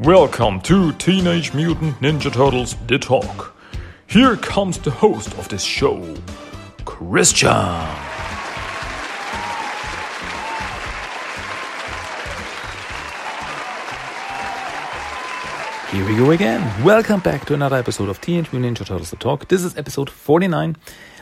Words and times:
Welcome 0.00 0.60
to 0.60 0.92
Teenage 0.92 1.52
Mutant 1.54 1.96
Ninja 2.00 2.32
Turtles 2.32 2.76
The 2.86 3.00
Talk. 3.00 3.56
Here 4.06 4.36
comes 4.36 4.78
the 4.78 4.92
host 4.92 5.36
of 5.36 5.48
this 5.48 5.64
show, 5.64 6.14
Christian. 6.84 7.50
Here 15.90 16.06
we 16.06 16.14
go 16.16 16.30
again. 16.30 16.84
Welcome 16.84 17.18
back 17.18 17.44
to 17.46 17.54
another 17.54 17.76
episode 17.76 18.08
of 18.08 18.20
Teenage 18.20 18.52
Mutant 18.52 18.78
Ninja 18.78 18.86
Turtles 18.86 19.10
The 19.10 19.16
Talk. 19.16 19.48
This 19.48 19.64
is 19.64 19.76
episode 19.76 20.08
49. 20.10 20.76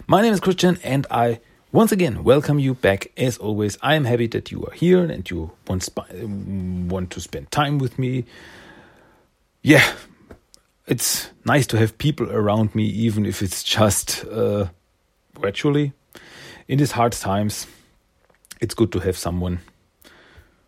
My 0.07 0.21
name 0.21 0.35
is 0.35 0.41
Christian 0.41 0.79
and 0.85 1.07
I 1.11 1.41
once 1.73 1.93
again 1.93 2.25
welcome 2.25 2.59
you 2.59 2.75
back. 2.75 3.11
As 3.17 3.39
always, 3.39 3.79
I 3.81 3.95
am 3.95 4.05
happy 4.05 4.27
that 4.27 4.53
you 4.53 4.67
are 4.67 4.73
here 4.73 5.03
and 5.03 5.29
you 5.31 5.53
want, 5.67 5.83
sp- 5.89 6.13
want 6.13 7.11
to 7.13 7.21
spend 7.23 7.51
time 7.51 7.79
with 7.79 7.99
me. 7.99 8.27
Yeah, 9.67 9.95
it's 10.87 11.29
nice 11.45 11.67
to 11.67 11.77
have 11.77 11.99
people 11.99 12.31
around 12.31 12.73
me, 12.77 12.85
even 12.85 13.27
if 13.27 13.43
it's 13.43 13.65
just 13.65 14.25
uh, 14.27 14.67
virtually. 15.41 15.93
In 16.69 16.79
these 16.79 16.93
hard 16.93 17.11
times, 17.11 17.67
it's 18.61 18.75
good 18.75 18.93
to 18.93 19.01
have 19.01 19.19
someone 19.19 19.59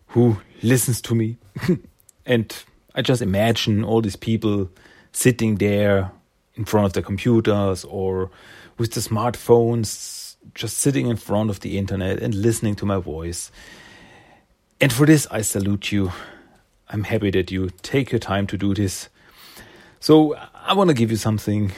who 0.07 0.41
listens 0.61 1.01
to 1.03 1.15
me 1.15 1.37
and 2.25 2.53
I 2.93 3.01
just 3.01 3.21
imagine 3.21 3.85
all 3.85 4.01
these 4.01 4.17
people 4.17 4.69
sitting 5.13 5.55
there 5.55 6.11
in 6.55 6.65
front 6.65 6.85
of 6.85 6.91
their 6.91 7.03
computers 7.03 7.85
or 7.85 8.29
with 8.77 8.91
the 8.91 8.99
smartphones, 8.99 10.35
just 10.53 10.79
sitting 10.79 11.07
in 11.07 11.15
front 11.15 11.49
of 11.49 11.61
the 11.61 11.77
internet 11.77 12.21
and 12.21 12.35
listening 12.35 12.75
to 12.75 12.85
my 12.85 12.97
voice. 12.97 13.49
And 14.81 14.91
for 14.91 15.05
this, 15.05 15.25
I 15.31 15.39
salute 15.39 15.89
you. 15.93 16.11
I'm 16.89 17.03
happy 17.03 17.31
that 17.31 17.51
you 17.51 17.69
take 17.81 18.11
your 18.11 18.19
time 18.19 18.47
to 18.47 18.57
do 18.57 18.73
this. 18.73 19.09
So, 19.99 20.35
I 20.55 20.73
want 20.73 20.89
to 20.89 20.93
give 20.93 21.11
you 21.11 21.17
something, 21.17 21.71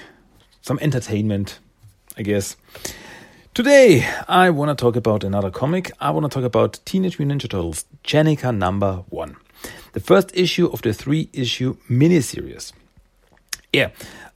some 0.61 0.79
entertainment, 0.79 1.59
I 2.17 2.21
guess. 2.21 2.55
Today, 3.53 4.07
I 4.27 4.49
want 4.51 4.77
to 4.77 4.81
talk 4.81 4.95
about 4.95 5.23
another 5.23 5.51
comic. 5.51 5.91
I 5.99 6.11
want 6.11 6.23
to 6.25 6.29
talk 6.29 6.45
about 6.45 6.79
Teenage 6.85 7.19
Mutant 7.19 7.41
Ninja 7.41 7.49
Turtles, 7.49 7.85
Jennika 8.03 8.55
number 8.55 9.03
one 9.09 9.35
the 9.93 9.99
first 9.99 10.31
issue 10.35 10.67
of 10.67 10.81
the 10.81 10.93
three 10.93 11.29
issue 11.33 11.75
miniseries. 11.89 12.73
Yeah. 13.73 13.89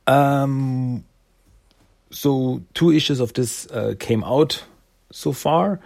Um, 0.08 1.06
so, 2.12 2.62
two 2.74 2.92
issues 2.92 3.20
of 3.20 3.34
this 3.34 3.68
uh, 3.68 3.96
came 4.00 4.24
out 4.24 4.64
so 5.12 5.32
far, 5.32 5.80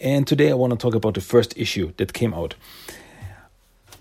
and 0.00 0.26
today 0.26 0.50
I 0.50 0.54
want 0.54 0.72
to 0.72 0.78
talk 0.78 0.94
about 0.94 1.14
the 1.14 1.20
first 1.20 1.56
issue 1.56 1.92
that 1.98 2.12
came 2.12 2.34
out. 2.34 2.54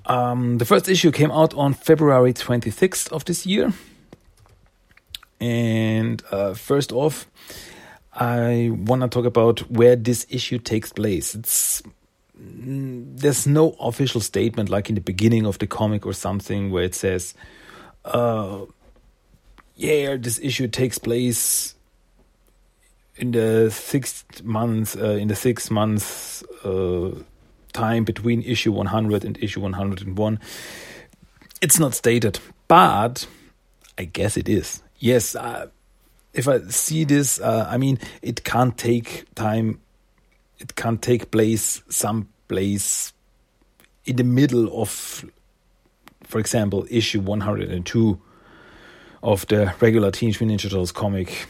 Um, 0.07 0.57
the 0.59 0.65
first 0.65 0.87
issue 0.87 1.11
came 1.11 1.31
out 1.31 1.53
on 1.53 1.73
February 1.73 2.33
26th 2.33 3.11
of 3.11 3.25
this 3.25 3.45
year. 3.45 3.73
And 5.39 6.23
uh, 6.31 6.53
first 6.53 6.91
off, 6.91 7.27
I 8.13 8.71
want 8.71 9.01
to 9.01 9.07
talk 9.07 9.25
about 9.25 9.59
where 9.71 9.95
this 9.95 10.25
issue 10.29 10.59
takes 10.59 10.93
place. 10.93 11.35
It's 11.35 11.83
there's 12.37 13.47
no 13.47 13.71
official 13.79 14.19
statement 14.19 14.69
like 14.69 14.89
in 14.89 14.95
the 14.95 15.01
beginning 15.01 15.45
of 15.45 15.57
the 15.59 15.67
comic 15.67 16.05
or 16.05 16.13
something 16.13 16.69
where 16.69 16.83
it 16.83 16.93
says, 16.93 17.33
uh, 18.03 18.65
yeah, 19.75 20.17
this 20.17 20.39
issue 20.39 20.67
takes 20.67 20.97
place 20.97 21.75
in 23.17 23.31
the 23.31 23.71
sixth 23.71 24.43
month, 24.43 24.99
uh, 25.01 25.11
in 25.11 25.29
the 25.29 25.35
six 25.35 25.71
months 25.71 26.43
uh, 26.63 27.11
time 27.75 28.03
between 28.03 28.41
issue 28.41 28.71
100 28.71 29.23
and 29.25 29.37
issue 29.43 29.61
101. 29.61 30.39
It's 31.61 31.79
not 31.79 31.93
stated, 31.93 32.39
but 32.67 33.27
I 33.97 34.05
guess 34.05 34.37
it 34.37 34.49
is. 34.49 34.81
Yes, 34.99 35.35
uh, 35.35 35.67
if 36.33 36.47
I 36.47 36.59
see 36.69 37.03
this, 37.03 37.39
uh, 37.39 37.67
I 37.69 37.77
mean, 37.77 37.99
it 38.21 38.43
can't 38.43 38.77
take 38.77 39.25
time 39.35 39.79
it 40.59 40.75
can't 40.75 41.01
take 41.01 41.31
place 41.31 41.81
some 41.89 42.29
place 42.47 43.13
in 44.05 44.15
the 44.15 44.23
middle 44.23 44.81
of, 44.81 45.25
for 46.23 46.39
example, 46.39 46.85
issue 46.89 47.19
102 47.19 48.21
of 49.23 49.47
the 49.47 49.73
regular 49.79 50.11
Teenage 50.11 50.39
Mutant 50.39 50.61
Ninja 50.61 50.69
Turtles 50.69 50.91
comic, 50.91 51.47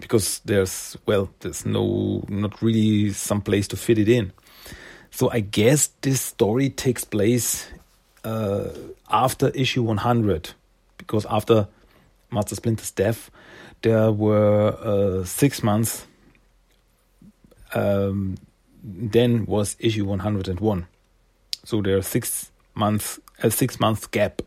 because 0.00 0.40
there's 0.44 0.96
well, 1.06 1.30
there's 1.40 1.64
no 1.64 2.24
not 2.28 2.60
really 2.60 3.12
some 3.12 3.40
place 3.40 3.68
to 3.68 3.76
fit 3.76 3.98
it 3.98 4.08
in. 4.08 4.32
So 5.14 5.30
I 5.30 5.38
guess 5.38 5.90
this 6.00 6.20
story 6.20 6.70
takes 6.70 7.04
place 7.04 7.68
uh, 8.24 8.70
after 9.08 9.50
issue 9.50 9.84
100, 9.84 10.50
because 10.98 11.24
after 11.26 11.68
Master 12.32 12.56
Splinter's 12.56 12.90
death, 12.90 13.30
there 13.82 14.10
were 14.10 14.76
uh, 14.82 15.24
six 15.24 15.62
months 15.62 16.04
um, 17.74 18.38
then 18.82 19.46
was 19.46 19.76
issue 19.78 20.04
101. 20.04 20.86
So 21.64 21.80
there 21.80 21.96
are 21.96 22.02
six 22.02 22.50
months 22.74 23.20
a 23.40 23.52
six 23.52 23.78
month 23.78 24.10
gap 24.10 24.42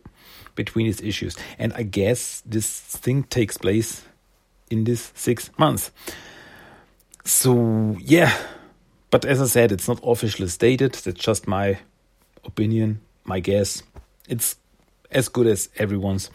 between 0.56 0.88
these 0.88 1.00
issues, 1.00 1.38
and 1.58 1.72
I 1.76 1.84
guess 1.84 2.44
this 2.46 2.68
thing 2.68 3.24
takes 3.24 3.58
place 3.58 4.04
in 4.70 4.84
this 4.84 5.14
six 5.16 5.50
months. 5.58 5.92
So 7.24 7.96
yeah, 8.02 8.38
but 9.18 9.26
as 9.26 9.42
I 9.42 9.48
said, 9.48 9.72
it's 9.72 9.88
not 9.88 10.00
officially 10.04 10.48
stated. 10.48 10.94
That's 10.94 11.20
just 11.20 11.48
my 11.48 11.80
opinion, 12.46 13.02
my 13.24 13.40
guess. 13.40 13.82
It's 14.30 14.58
as 15.10 15.28
good 15.28 15.48
as 15.48 15.70
everyone's, 15.78 16.30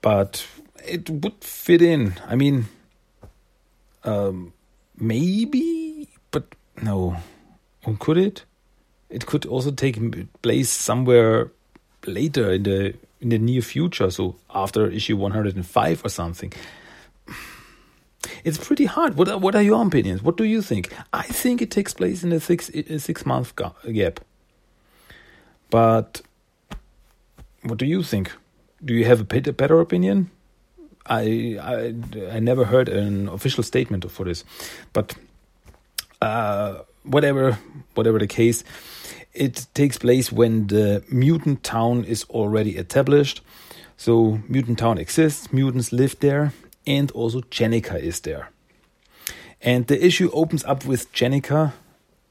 but 0.00 0.46
it 0.86 1.10
would 1.10 1.42
fit 1.42 1.82
in. 1.82 2.14
I 2.28 2.36
mean, 2.36 2.66
um, 4.04 4.52
maybe, 4.96 6.08
but 6.30 6.54
no. 6.80 7.16
Or 7.84 7.96
could 7.98 8.18
it? 8.18 8.44
It 9.10 9.26
could 9.26 9.44
also 9.44 9.72
take 9.72 9.98
place 10.42 10.70
somewhere 10.70 11.50
later 12.06 12.52
in 12.52 12.62
the 12.62 12.94
in 13.20 13.30
the 13.30 13.38
near 13.38 13.62
future, 13.62 14.12
so 14.12 14.36
after 14.54 14.88
issue 14.88 15.16
105 15.16 16.04
or 16.04 16.08
something. 16.08 16.52
It's 18.44 18.58
pretty 18.58 18.86
hard. 18.86 19.16
What 19.16 19.28
are, 19.28 19.38
what 19.38 19.54
are 19.54 19.62
your 19.62 19.84
opinions? 19.86 20.22
What 20.22 20.36
do 20.36 20.44
you 20.44 20.62
think? 20.62 20.92
I 21.12 21.22
think 21.22 21.62
it 21.62 21.70
takes 21.70 21.94
place 21.94 22.22
in 22.22 22.32
a 22.32 22.40
six 22.40 22.70
a 22.70 22.98
six 22.98 23.26
month 23.26 23.54
gap. 23.92 24.20
But 25.70 26.22
what 27.62 27.78
do 27.78 27.86
you 27.86 28.02
think? 28.02 28.32
Do 28.84 28.94
you 28.94 29.04
have 29.04 29.20
a 29.20 29.52
better 29.52 29.80
opinion? 29.80 30.30
I 31.06 31.58
I 31.60 31.94
I 32.36 32.40
never 32.40 32.64
heard 32.64 32.88
an 32.88 33.28
official 33.28 33.64
statement 33.64 34.10
for 34.10 34.24
this, 34.24 34.44
but 34.92 35.14
uh, 36.22 36.82
whatever 37.02 37.58
whatever 37.94 38.18
the 38.18 38.26
case, 38.26 38.64
it 39.32 39.66
takes 39.74 39.98
place 39.98 40.30
when 40.32 40.66
the 40.66 41.02
mutant 41.10 41.64
town 41.64 42.04
is 42.04 42.24
already 42.30 42.76
established. 42.76 43.40
So 43.96 44.38
mutant 44.48 44.78
town 44.78 44.98
exists, 44.98 45.52
mutants 45.52 45.92
live 45.92 46.16
there, 46.20 46.52
and 46.86 47.10
also 47.12 47.40
Jennika 47.42 48.00
is 48.00 48.20
there. 48.20 48.50
And 49.60 49.86
the 49.86 50.04
issue 50.04 50.30
opens 50.32 50.64
up 50.64 50.84
with 50.84 51.12
Jennika 51.12 51.72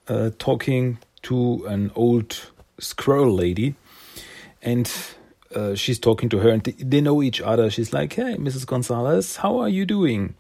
uh, 0.08 0.32
talking 0.40 1.00
to 1.24 1.66
an 1.68 1.92
old 1.96 2.52
squirrel 2.80 3.34
lady, 3.34 3.76
and 4.62 4.92
uh, 5.56 5.76
she's 5.76 6.00
talking 6.00 6.30
to 6.30 6.40
her 6.40 6.50
and 6.50 6.64
they 6.64 7.02
know 7.02 7.24
each 7.24 7.42
other. 7.42 7.70
She's 7.70 7.94
like, 7.94 8.14
Hey, 8.14 8.36
Mrs. 8.36 8.66
Gonzalez, 8.66 9.38
how 9.38 9.60
are 9.60 9.70
you 9.70 9.86
doing? 9.86 10.36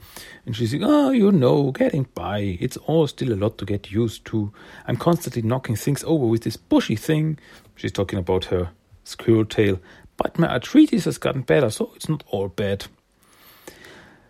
And 0.46 0.56
she's 0.56 0.74
like, 0.74 0.84
Oh, 0.86 1.12
you 1.12 1.32
know, 1.32 1.72
getting 1.72 2.04
by. 2.14 2.58
It's 2.60 2.78
all 2.78 3.08
still 3.08 3.34
a 3.34 3.36
lot 3.36 3.58
to 3.58 3.66
get 3.66 3.92
used 3.92 4.26
to. 4.26 4.52
I'm 4.86 4.98
constantly 4.98 5.42
knocking 5.42 5.76
things 5.76 6.04
over 6.04 6.26
with 6.26 6.44
this 6.44 6.58
bushy 6.58 6.96
thing. 6.96 7.40
She's 7.76 7.92
talking 7.92 8.20
about 8.20 8.46
her 8.46 8.70
squirrel 9.04 9.46
tail. 9.46 9.80
But 10.18 10.38
my 10.40 10.52
arthritis 10.52 11.06
has 11.06 11.18
gotten 11.18 11.42
better, 11.42 11.70
so 11.70 11.92
it's 11.96 12.10
not 12.10 12.24
all 12.28 12.48
bad. 12.48 12.88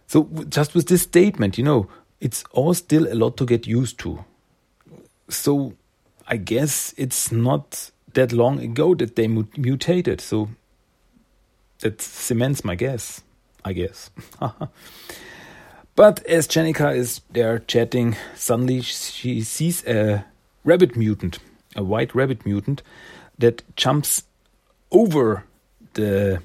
So, 0.07 0.29
just 0.49 0.73
with 0.73 0.87
this 0.87 1.03
statement, 1.03 1.57
you 1.57 1.63
know, 1.63 1.87
it's 2.19 2.43
all 2.51 2.73
still 2.73 3.11
a 3.11 3.15
lot 3.15 3.37
to 3.37 3.45
get 3.45 3.67
used 3.67 3.99
to. 3.99 4.23
So, 5.29 5.73
I 6.27 6.37
guess 6.37 6.93
it's 6.97 7.31
not 7.31 7.91
that 8.13 8.33
long 8.33 8.59
ago 8.59 8.95
that 8.95 9.15
they 9.15 9.27
mutated. 9.27 10.19
So 10.19 10.49
that 11.79 12.01
cements 12.01 12.65
my 12.65 12.75
guess, 12.75 13.21
I 13.63 13.73
guess. 13.73 14.09
but 15.95 16.25
as 16.25 16.47
Jennika 16.47 16.95
is 16.95 17.21
there 17.31 17.59
chatting, 17.59 18.17
suddenly 18.35 18.81
she 18.81 19.41
sees 19.41 19.85
a 19.85 20.25
rabbit 20.65 20.97
mutant, 20.97 21.39
a 21.75 21.83
white 21.83 22.13
rabbit 22.15 22.45
mutant, 22.45 22.81
that 23.37 23.63
jumps 23.75 24.23
over 24.91 25.43
the 25.93 26.41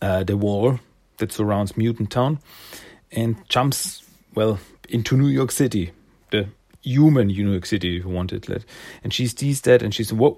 uh, 0.00 0.24
the 0.24 0.36
wall 0.36 0.80
that 1.22 1.32
surrounds 1.32 1.76
Mutant 1.76 2.10
Town 2.10 2.40
and 3.12 3.36
jumps 3.48 4.02
well 4.34 4.58
into 4.88 5.16
New 5.16 5.28
York 5.28 5.52
City, 5.52 5.92
the 6.32 6.48
human 6.82 7.28
New 7.28 7.52
York 7.52 7.64
City, 7.64 7.96
if 7.96 8.04
you 8.04 8.10
wanted. 8.10 8.64
And 9.04 9.14
she 9.14 9.28
sees 9.28 9.60
that 9.62 9.82
and 9.82 9.94
she's 9.94 10.12
whoa, 10.12 10.36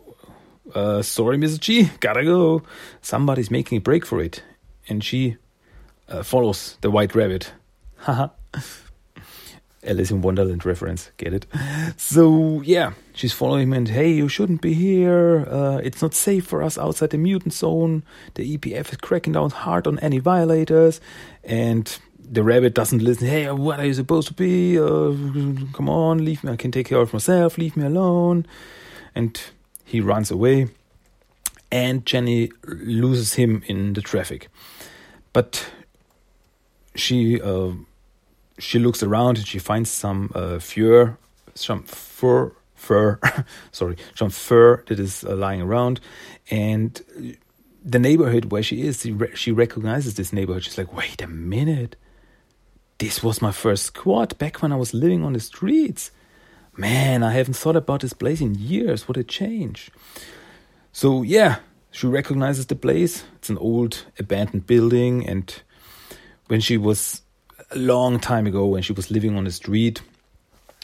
uh, 0.74 1.00
sorry, 1.00 1.38
Mrs. 1.38 1.60
G, 1.60 1.90
gotta 2.00 2.22
go. 2.22 2.62
Somebody's 3.00 3.50
making 3.50 3.78
a 3.78 3.80
break 3.80 4.04
for 4.04 4.20
it. 4.20 4.42
And 4.86 5.02
she 5.02 5.38
uh, 6.08 6.22
follows 6.22 6.76
the 6.82 6.90
white 6.90 7.14
rabbit. 7.14 7.52
Haha. 7.96 8.28
Alice 9.86 10.10
in 10.10 10.22
Wonderland 10.22 10.64
reference, 10.64 11.10
get 11.16 11.32
it? 11.32 11.46
So, 11.96 12.62
yeah, 12.62 12.92
she's 13.14 13.32
following 13.32 13.68
him 13.68 13.72
and, 13.72 13.88
hey, 13.88 14.10
you 14.10 14.28
shouldn't 14.28 14.60
be 14.60 14.74
here. 14.74 15.46
Uh, 15.48 15.80
it's 15.82 16.02
not 16.02 16.14
safe 16.14 16.46
for 16.46 16.62
us 16.62 16.78
outside 16.78 17.10
the 17.10 17.18
mutant 17.18 17.54
zone. 17.54 18.02
The 18.34 18.56
EPF 18.56 18.92
is 18.92 18.96
cracking 18.98 19.34
down 19.34 19.50
hard 19.50 19.86
on 19.86 19.98
any 20.00 20.18
violators. 20.18 21.00
And 21.42 21.96
the 22.18 22.42
rabbit 22.42 22.74
doesn't 22.74 23.02
listen. 23.02 23.28
Hey, 23.28 23.50
what 23.50 23.80
are 23.80 23.86
you 23.86 23.94
supposed 23.94 24.28
to 24.28 24.34
be? 24.34 24.78
Uh, 24.78 25.12
come 25.72 25.88
on, 25.88 26.24
leave 26.24 26.42
me. 26.42 26.52
I 26.52 26.56
can 26.56 26.72
take 26.72 26.88
care 26.88 26.98
of 26.98 27.12
myself. 27.12 27.58
Leave 27.58 27.76
me 27.76 27.84
alone. 27.84 28.46
And 29.14 29.40
he 29.84 30.00
runs 30.00 30.30
away. 30.30 30.68
And 31.70 32.06
Jenny 32.06 32.50
loses 32.64 33.34
him 33.34 33.62
in 33.66 33.92
the 33.92 34.00
traffic. 34.00 34.48
But 35.32 35.70
she 36.94 37.40
uh, 37.40 37.72
she 38.58 38.78
looks 38.78 39.02
around 39.02 39.38
and 39.38 39.46
she 39.46 39.58
finds 39.58 39.90
some 39.90 40.30
uh, 40.34 40.58
fur, 40.58 41.16
some 41.54 41.82
fur, 41.84 42.52
fur, 42.74 43.18
sorry, 43.72 43.96
some 44.14 44.30
fur 44.30 44.82
that 44.86 44.98
is 45.00 45.24
uh, 45.24 45.34
lying 45.34 45.60
around, 45.60 46.00
and 46.50 47.00
the 47.84 47.98
neighborhood 47.98 48.50
where 48.50 48.62
she 48.62 48.82
is, 48.82 49.00
she, 49.02 49.12
re- 49.12 49.34
she 49.34 49.52
recognizes 49.52 50.14
this 50.14 50.32
neighborhood. 50.32 50.64
She's 50.64 50.78
like, 50.78 50.96
wait 50.96 51.20
a 51.20 51.26
minute, 51.26 51.96
this 52.98 53.22
was 53.22 53.42
my 53.42 53.52
first 53.52 53.84
squad 53.84 54.38
back 54.38 54.62
when 54.62 54.72
I 54.72 54.76
was 54.76 54.94
living 54.94 55.24
on 55.24 55.34
the 55.34 55.40
streets. 55.40 56.10
Man, 56.76 57.22
I 57.22 57.32
haven't 57.32 57.54
thought 57.54 57.76
about 57.76 58.00
this 58.00 58.12
place 58.12 58.40
in 58.40 58.54
years. 58.54 59.06
What 59.06 59.16
a 59.16 59.24
change. 59.24 59.90
So 60.92 61.22
yeah, 61.22 61.58
she 61.90 62.06
recognizes 62.06 62.66
the 62.66 62.76
place. 62.76 63.24
It's 63.36 63.50
an 63.50 63.58
old 63.58 64.06
abandoned 64.18 64.66
building, 64.66 65.28
and 65.28 65.54
when 66.46 66.60
she 66.60 66.76
was 66.76 67.22
a 67.74 67.78
long 67.78 68.20
time 68.20 68.46
ago 68.46 68.66
when 68.66 68.82
she 68.82 68.92
was 68.92 69.10
living 69.10 69.36
on 69.36 69.44
the 69.44 69.50
street, 69.50 70.00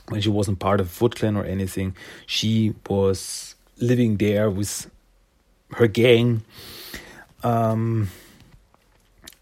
when 0.09 0.21
she 0.21 0.29
wasn't 0.29 0.59
part 0.59 0.81
of 0.81 0.91
Foot 0.91 1.17
Clan 1.17 1.37
or 1.37 1.45
anything, 1.45 1.95
she 2.27 2.75
was 2.89 3.55
living 3.79 4.17
there 4.17 4.51
with 4.51 4.91
her 5.73 5.87
gang. 5.87 6.43
Um, 7.43 8.11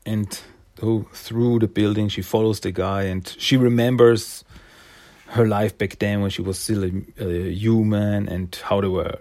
and 0.05 0.41
through 0.77 1.59
the 1.59 1.69
building, 1.69 2.09
she 2.09 2.23
follows 2.23 2.61
the 2.61 2.71
guy 2.71 3.05
and 3.05 3.35
she 3.39 3.57
remembers 3.57 4.45
her 5.29 5.47
life 5.47 5.77
back 5.77 5.99
then 5.99 6.21
when 6.21 6.31
she 6.31 6.43
was 6.43 6.59
still 6.59 6.85
a, 6.85 6.91
a 7.19 7.51
human 7.51 8.29
and 8.29 8.55
how 8.65 8.81
they 8.81 8.89
were 8.89 9.19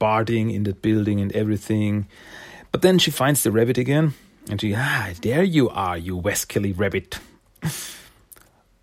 partying 0.00 0.52
in 0.54 0.64
the 0.64 0.74
building 0.74 1.20
and 1.20 1.32
everything. 1.32 2.06
But 2.72 2.82
then 2.82 2.98
she 2.98 3.10
finds 3.10 3.42
the 3.42 3.50
rabbit 3.50 3.78
again 3.78 4.14
and 4.50 4.60
she, 4.60 4.74
ah, 4.76 5.10
there 5.22 5.42
you 5.42 5.70
are, 5.70 5.96
you 5.96 6.22
Kelly 6.48 6.72
rabbit 6.72 7.18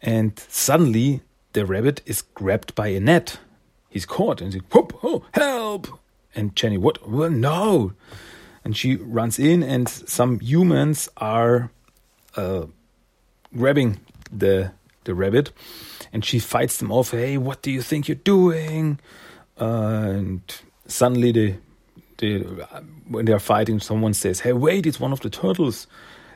and 0.01 0.37
suddenly 0.49 1.21
the 1.53 1.65
rabbit 1.65 2.01
is 2.05 2.21
grabbed 2.21 2.75
by 2.75 2.87
a 2.87 2.99
net. 2.99 3.39
He's 3.89 4.05
caught 4.05 4.41
and 4.41 4.53
he's 4.53 4.61
whoop, 4.71 4.97
oh, 5.03 5.23
help! 5.33 5.99
And 6.33 6.55
Jenny, 6.55 6.77
what? 6.77 7.07
Well, 7.09 7.29
no. 7.29 7.93
And 8.63 8.77
she 8.77 8.95
runs 8.95 9.39
in, 9.39 9.63
and 9.63 9.89
some 9.89 10.39
humans 10.39 11.09
are 11.17 11.71
uh, 12.35 12.67
grabbing 13.55 13.99
the 14.31 14.71
the 15.03 15.13
rabbit, 15.15 15.51
and 16.13 16.23
she 16.23 16.39
fights 16.39 16.77
them 16.77 16.91
off. 16.91 17.11
Hey, 17.11 17.37
what 17.37 17.61
do 17.61 17.71
you 17.71 17.81
think 17.81 18.07
you're 18.07 18.15
doing? 18.15 18.99
Uh, 19.59 20.13
and 20.15 20.41
suddenly, 20.87 21.31
the 21.31 21.55
the 22.17 22.39
when 23.07 23.25
they 23.25 23.33
are 23.33 23.39
fighting, 23.39 23.79
someone 23.79 24.13
says, 24.13 24.41
"Hey, 24.41 24.53
wait! 24.53 24.85
It's 24.85 24.99
one 24.99 25.11
of 25.11 25.19
the 25.21 25.29
turtles." 25.29 25.87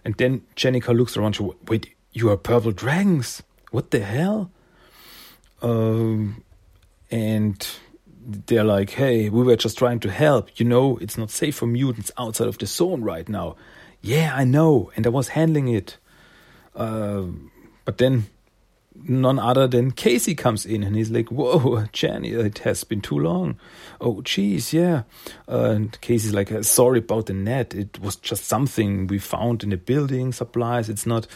And 0.04 0.16
then 0.16 0.42
Jennika 0.56 0.96
looks 0.96 1.16
around. 1.18 1.34
She 1.34 1.50
wait, 1.68 1.95
you 2.16 2.30
are 2.32 2.38
purple 2.38 2.72
dragons. 2.72 3.44
What 3.72 3.92
the 3.92 4.00
hell? 4.00 4.50
Um, 5.62 6.44
and 7.12 7.68
they're 8.26 8.64
like, 8.64 8.92
hey, 8.92 9.30
we 9.30 9.44
were 9.44 9.58
just 9.58 9.78
trying 9.78 10.00
to 10.00 10.10
help. 10.10 10.50
You 10.58 10.66
know, 10.66 10.98
it's 10.98 11.18
not 11.18 11.30
safe 11.30 11.58
for 11.58 11.68
mutants 11.68 12.12
outside 12.18 12.48
of 12.48 12.58
the 12.58 12.66
zone 12.66 13.02
right 13.02 13.28
now. 13.28 13.58
Yeah, 14.02 14.34
I 14.34 14.46
know, 14.46 14.92
and 14.96 15.06
I 15.06 15.10
was 15.10 15.30
handling 15.30 15.68
it. 15.68 15.98
Uh, 16.74 17.24
but 17.84 17.98
then 17.98 18.28
none 19.04 19.40
other 19.40 19.68
than 19.68 19.92
Casey 19.92 20.36
comes 20.36 20.66
in 20.66 20.84
and 20.84 20.96
he's 20.96 21.12
like, 21.12 21.30
Whoa, 21.30 21.86
Jenny, 21.92 22.30
it 22.32 22.60
has 22.60 22.84
been 22.84 23.02
too 23.02 23.20
long. 23.20 23.58
Oh, 24.02 24.22
geez, 24.22 24.74
yeah. 24.74 25.04
Uh, 25.48 25.72
and 25.72 26.02
Casey's 26.02 26.34
like, 26.34 26.52
uh, 26.52 26.64
Sorry 26.64 27.00
about 27.00 27.28
the 27.28 27.34
net. 27.34 27.74
It 27.74 28.00
was 28.00 28.16
just 28.16 28.46
something 28.46 29.08
we 29.08 29.20
found 29.20 29.64
in 29.64 29.70
the 29.70 29.78
building 29.78 30.32
supplies. 30.34 30.90
It's 30.90 31.06
not. 31.06 31.28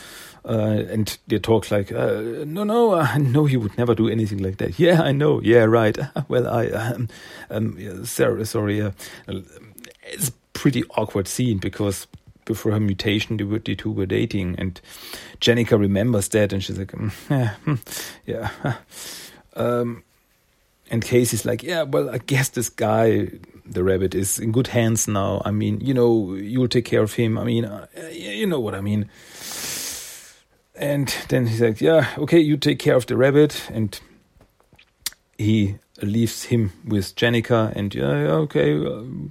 Uh, 0.46 0.84
and 0.90 1.18
they 1.28 1.40
talk 1.40 1.70
like, 1.70 1.92
uh, 1.92 2.44
No, 2.46 2.64
no, 2.64 2.96
I 2.96 3.18
know 3.18 3.46
you 3.46 3.60
would 3.60 3.78
never 3.78 3.96
do 3.96 4.10
anything 4.10 4.40
like 4.40 4.58
that. 4.58 4.80
Yeah, 4.80 5.02
I 5.02 5.12
know. 5.12 5.42
Yeah, 5.42 5.66
right. 5.66 5.98
well, 6.28 6.48
I. 6.48 6.68
Um, 6.68 7.08
um, 7.50 8.06
sorry, 8.06 8.46
sorry. 8.46 8.82
Uh, 8.82 8.92
it's 10.04 10.32
pretty 10.54 10.84
awkward 10.98 11.28
scene 11.28 11.58
because 11.58 12.08
before 12.50 12.72
her 12.72 12.80
mutation, 12.80 13.38
the, 13.38 13.46
the 13.46 13.76
two 13.76 13.92
were 13.92 14.08
dating, 14.08 14.56
and 14.58 14.82
Jennika 15.40 15.80
remembers 15.80 16.28
that, 16.30 16.52
and 16.52 16.64
she's 16.64 16.80
like, 16.80 16.92
mm, 16.92 17.12
yeah, 17.30 17.54
hmm, 17.64 17.76
yeah. 18.26 18.76
Um, 19.56 20.04
and 20.90 21.04
Casey's 21.04 21.46
like, 21.46 21.62
yeah, 21.62 21.84
well, 21.84 22.10
I 22.10 22.18
guess 22.18 22.50
this 22.50 22.68
guy, 22.68 23.30
the 23.68 23.84
rabbit, 23.84 24.16
is 24.16 24.40
in 24.40 24.52
good 24.52 24.66
hands 24.66 25.08
now. 25.08 25.44
I 25.46 25.52
mean, 25.52 25.80
you 25.80 25.94
know, 25.94 26.34
you'll 26.34 26.68
take 26.68 26.86
care 26.86 27.04
of 27.04 27.14
him. 27.14 27.38
I 27.38 27.44
mean, 27.44 27.66
uh, 27.66 27.86
you 28.12 28.48
know 28.48 28.60
what 28.60 28.74
I 28.74 28.82
mean. 28.82 29.12
And 30.74 31.16
then 31.28 31.46
he's 31.46 31.62
like, 31.62 31.82
yeah, 31.82 32.08
okay, 32.18 32.40
you 32.40 32.58
take 32.58 32.80
care 32.80 32.96
of 32.96 33.06
the 33.06 33.16
rabbit, 33.16 33.70
and 33.72 34.00
he 35.38 35.78
leaves 36.04 36.44
him 36.44 36.72
with 36.86 37.16
Jennika, 37.16 37.74
and 37.76 37.94
yeah, 37.94 38.32
okay, 38.46 38.78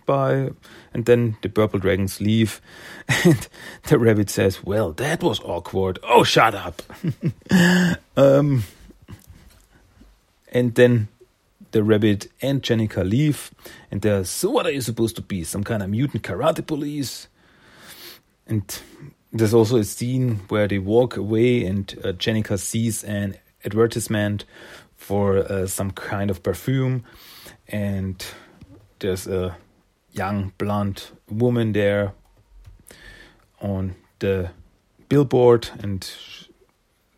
bye. 0.06 0.50
And 0.94 1.04
then 1.04 1.36
the 1.42 1.48
purple 1.48 1.78
dragons 1.78 2.20
leave, 2.20 2.60
and 3.24 3.48
the 3.84 3.98
rabbit 3.98 4.30
says, 4.30 4.64
"Well, 4.64 4.92
that 4.92 5.22
was 5.22 5.40
awkward." 5.40 5.98
Oh, 6.02 6.24
shut 6.24 6.54
up. 6.54 6.82
um, 8.16 8.64
and 10.52 10.74
then 10.74 11.08
the 11.72 11.82
rabbit 11.82 12.30
and 12.40 12.62
Jennika 12.62 13.08
leave, 13.08 13.50
and 13.90 14.00
they're 14.02 14.24
so. 14.24 14.50
What 14.50 14.66
are 14.66 14.72
you 14.72 14.80
supposed 14.80 15.16
to 15.16 15.22
be? 15.22 15.44
Some 15.44 15.64
kind 15.64 15.82
of 15.82 15.90
mutant 15.90 16.22
karate 16.22 16.66
police? 16.66 17.28
And 18.46 18.80
there's 19.32 19.52
also 19.52 19.76
a 19.76 19.84
scene 19.84 20.36
where 20.48 20.66
they 20.66 20.78
walk 20.78 21.16
away, 21.16 21.64
and 21.64 21.94
uh, 22.04 22.56
sees 22.56 23.04
an 23.04 23.36
advertisement 23.64 24.44
for 24.98 25.38
uh, 25.38 25.66
some 25.66 25.92
kind 25.92 26.30
of 26.30 26.42
perfume, 26.42 27.04
and 27.68 28.22
there's 28.98 29.26
a 29.26 29.56
young 30.12 30.52
blonde 30.58 31.04
woman 31.30 31.72
there 31.72 32.12
on 33.62 33.94
the 34.18 34.50
billboard, 35.08 35.70
and 35.78 36.10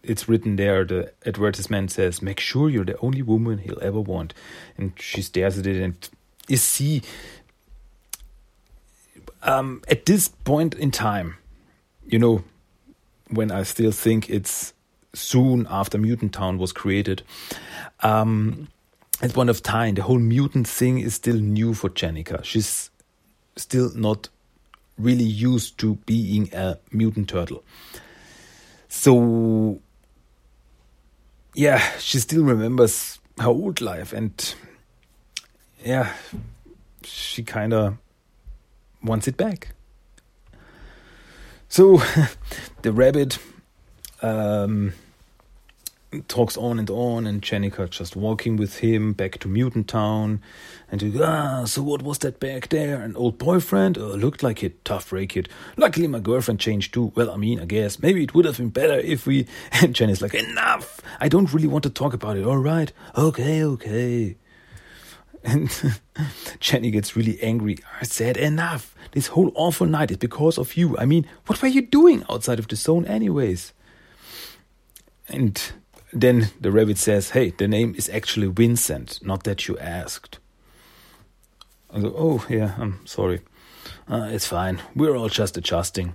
it's 0.02 0.28
written 0.28 0.56
there. 0.56 0.84
The 0.84 1.12
advertisement 1.26 1.90
says, 1.90 2.22
"Make 2.22 2.38
sure 2.38 2.68
you're 2.70 2.84
the 2.84 2.98
only 2.98 3.22
woman 3.22 3.58
he'll 3.58 3.82
ever 3.82 4.00
want," 4.00 4.34
and 4.76 4.92
she 4.96 5.22
stares 5.22 5.58
at 5.58 5.66
it, 5.66 5.82
and 5.82 6.08
you 6.46 6.58
see. 6.58 7.02
Um, 9.42 9.80
at 9.88 10.04
this 10.04 10.28
point 10.28 10.74
in 10.74 10.90
time, 10.90 11.38
you 12.06 12.18
know, 12.18 12.44
when 13.30 13.50
I 13.50 13.62
still 13.62 13.90
think 13.90 14.28
it's 14.28 14.74
soon 15.14 15.66
after 15.70 15.98
Mutant 15.98 16.32
Town 16.32 16.58
was 16.58 16.72
created. 16.72 17.22
Um, 18.02 18.68
at 19.22 19.36
one 19.36 19.48
of 19.48 19.62
time, 19.62 19.94
the 19.94 20.02
whole 20.02 20.18
mutant 20.18 20.66
thing 20.66 20.98
is 20.98 21.14
still 21.14 21.36
new 21.36 21.74
for 21.74 21.90
Jennika. 21.90 22.42
She's 22.44 22.90
still 23.56 23.90
not 23.94 24.28
really 24.98 25.24
used 25.24 25.78
to 25.78 25.96
being 26.06 26.52
a 26.54 26.78
mutant 26.90 27.28
turtle. 27.28 27.64
So, 28.88 29.80
yeah, 31.54 31.78
she 31.98 32.18
still 32.18 32.44
remembers 32.44 33.18
her 33.38 33.48
old 33.48 33.80
life, 33.80 34.12
and 34.12 34.54
yeah, 35.84 36.14
she 37.02 37.42
kind 37.42 37.72
of 37.72 37.96
wants 39.02 39.28
it 39.28 39.36
back. 39.36 39.68
So, 41.68 42.02
the 42.82 42.92
rabbit 42.92 43.38
um, 44.22 44.92
talks 46.26 46.56
on 46.56 46.78
and 46.78 46.90
on, 46.90 47.26
and 47.26 47.40
Jennika 47.40 47.88
just 47.88 48.16
walking 48.16 48.56
with 48.56 48.78
him 48.78 49.12
back 49.12 49.38
to 49.38 49.48
Mutant 49.48 49.88
Town. 49.88 50.40
And 50.90 51.00
he, 51.00 51.22
ah, 51.22 51.64
so 51.64 51.82
what 51.82 52.02
was 52.02 52.18
that 52.18 52.40
back 52.40 52.68
there? 52.68 53.00
An 53.00 53.14
old 53.16 53.38
boyfriend? 53.38 53.96
Oh, 53.96 54.08
looked 54.08 54.42
like 54.42 54.62
it. 54.62 54.84
Tough 54.84 55.10
break 55.10 55.36
it. 55.36 55.48
Luckily, 55.76 56.08
my 56.08 56.18
girlfriend 56.18 56.58
changed 56.58 56.92
too. 56.92 57.12
Well, 57.14 57.30
I 57.30 57.36
mean, 57.36 57.60
I 57.60 57.64
guess 57.64 58.00
maybe 58.02 58.24
it 58.24 58.34
would 58.34 58.44
have 58.44 58.56
been 58.56 58.70
better 58.70 58.98
if 58.98 59.26
we. 59.26 59.46
And 59.82 59.94
Jenny's 59.94 60.20
like, 60.20 60.34
enough! 60.34 61.00
I 61.20 61.28
don't 61.28 61.52
really 61.52 61.68
want 61.68 61.84
to 61.84 61.90
talk 61.90 62.12
about 62.12 62.36
it. 62.36 62.44
All 62.44 62.58
right. 62.58 62.92
Okay, 63.16 63.64
okay. 63.64 64.36
And 65.44 65.70
Jenny 66.60 66.90
gets 66.90 67.16
really 67.16 67.40
angry. 67.40 67.78
I 68.00 68.04
said, 68.04 68.36
enough. 68.36 68.94
This 69.12 69.28
whole 69.28 69.52
awful 69.54 69.86
night 69.86 70.10
is 70.10 70.16
because 70.18 70.58
of 70.58 70.76
you. 70.76 70.98
I 70.98 71.06
mean, 71.06 71.26
what 71.46 71.62
were 71.62 71.68
you 71.68 71.82
doing 71.82 72.24
outside 72.28 72.58
of 72.58 72.68
the 72.68 72.76
zone, 72.76 73.06
anyways? 73.06 73.72
And 75.28 75.72
then 76.12 76.48
the 76.60 76.70
rabbit 76.70 76.98
says, 76.98 77.30
hey, 77.30 77.50
the 77.50 77.68
name 77.68 77.94
is 77.96 78.08
actually 78.08 78.48
Vincent, 78.48 79.24
not 79.24 79.44
that 79.44 79.68
you 79.68 79.78
asked. 79.78 80.38
I 81.92 82.00
go, 82.00 82.14
oh, 82.16 82.46
yeah, 82.48 82.74
I'm 82.78 83.04
sorry. 83.06 83.40
Uh, 84.08 84.28
it's 84.30 84.46
fine. 84.46 84.80
We're 84.94 85.16
all 85.16 85.28
just 85.28 85.56
adjusting. 85.56 86.14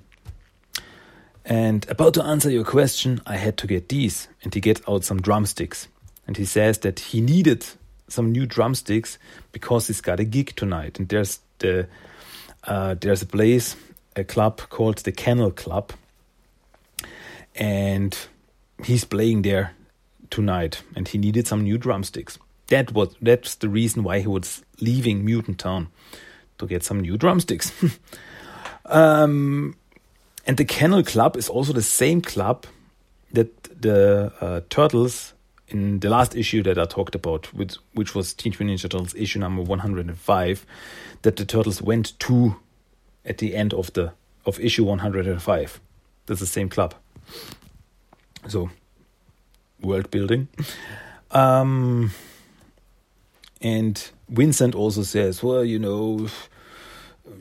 And 1.45 1.87
about 1.89 2.13
to 2.15 2.23
answer 2.23 2.49
your 2.49 2.63
question, 2.63 3.21
I 3.25 3.37
had 3.37 3.57
to 3.57 3.67
get 3.67 3.89
these. 3.89 4.27
And 4.43 4.53
he 4.53 4.59
gets 4.59 4.81
out 4.87 5.03
some 5.03 5.21
drumsticks. 5.21 5.87
And 6.27 6.37
he 6.37 6.45
says 6.45 6.79
that 6.79 6.99
he 6.99 7.21
needed 7.21 7.65
some 8.07 8.31
new 8.31 8.45
drumsticks 8.45 9.17
because 9.51 9.87
he's 9.87 10.01
got 10.01 10.19
a 10.19 10.25
gig 10.25 10.55
tonight. 10.55 10.99
And 10.99 11.07
there's 11.07 11.39
the 11.59 11.87
uh, 12.63 12.95
there's 12.99 13.21
a 13.21 13.27
place, 13.27 13.75
a 14.15 14.23
club 14.23 14.61
called 14.69 14.97
the 14.97 15.11
Kennel 15.11 15.51
Club, 15.51 15.91
and 17.53 18.17
he's 18.83 19.05
playing 19.05 19.43
there 19.43 19.73
tonight. 20.29 20.81
And 20.95 21.07
he 21.07 21.17
needed 21.17 21.47
some 21.47 21.61
new 21.61 21.77
drumsticks. 21.77 22.37
That 22.67 22.93
was 22.93 23.15
that's 23.21 23.55
the 23.55 23.69
reason 23.69 24.03
why 24.03 24.19
he 24.19 24.27
was 24.27 24.63
leaving 24.81 25.23
Mutant 25.23 25.59
Town 25.59 25.89
to 26.57 26.65
get 26.65 26.83
some 26.83 26.99
new 26.99 27.17
drumsticks. 27.17 27.71
um, 28.85 29.75
and 30.47 30.57
the 30.57 30.65
Kennel 30.65 31.03
Club 31.03 31.37
is 31.37 31.49
also 31.49 31.73
the 31.73 31.81
same 31.81 32.21
club 32.21 32.65
that 33.31 33.63
the 33.81 34.31
uh, 34.41 34.61
Turtles 34.69 35.33
in 35.67 35.99
the 35.99 36.09
last 36.09 36.35
issue 36.35 36.61
that 36.63 36.77
I 36.77 36.85
talked 36.85 37.15
about, 37.15 37.53
which, 37.53 37.75
which 37.93 38.13
was 38.13 38.33
Teenage 38.33 38.59
Mutant 38.59 38.79
Ninja 38.79 38.89
Turtles 38.89 39.15
issue 39.15 39.39
number 39.39 39.63
105, 39.63 40.65
that 41.23 41.35
the 41.35 41.45
Turtles 41.45 41.81
went 41.81 42.17
to 42.19 42.55
at 43.25 43.39
the 43.39 43.55
end 43.55 43.73
of 43.73 43.91
the 43.93 44.13
of 44.45 44.59
issue 44.59 44.83
105. 44.83 45.81
That's 46.27 46.39
the 46.39 46.45
same 46.45 46.69
club. 46.69 46.93
So, 48.47 48.69
world 49.81 50.11
building. 50.11 50.47
Um, 51.31 52.11
and 53.61 54.11
Vincent 54.29 54.75
also 54.75 55.03
says, 55.03 55.43
well, 55.43 55.63
you 55.63 55.79
know, 55.79 56.27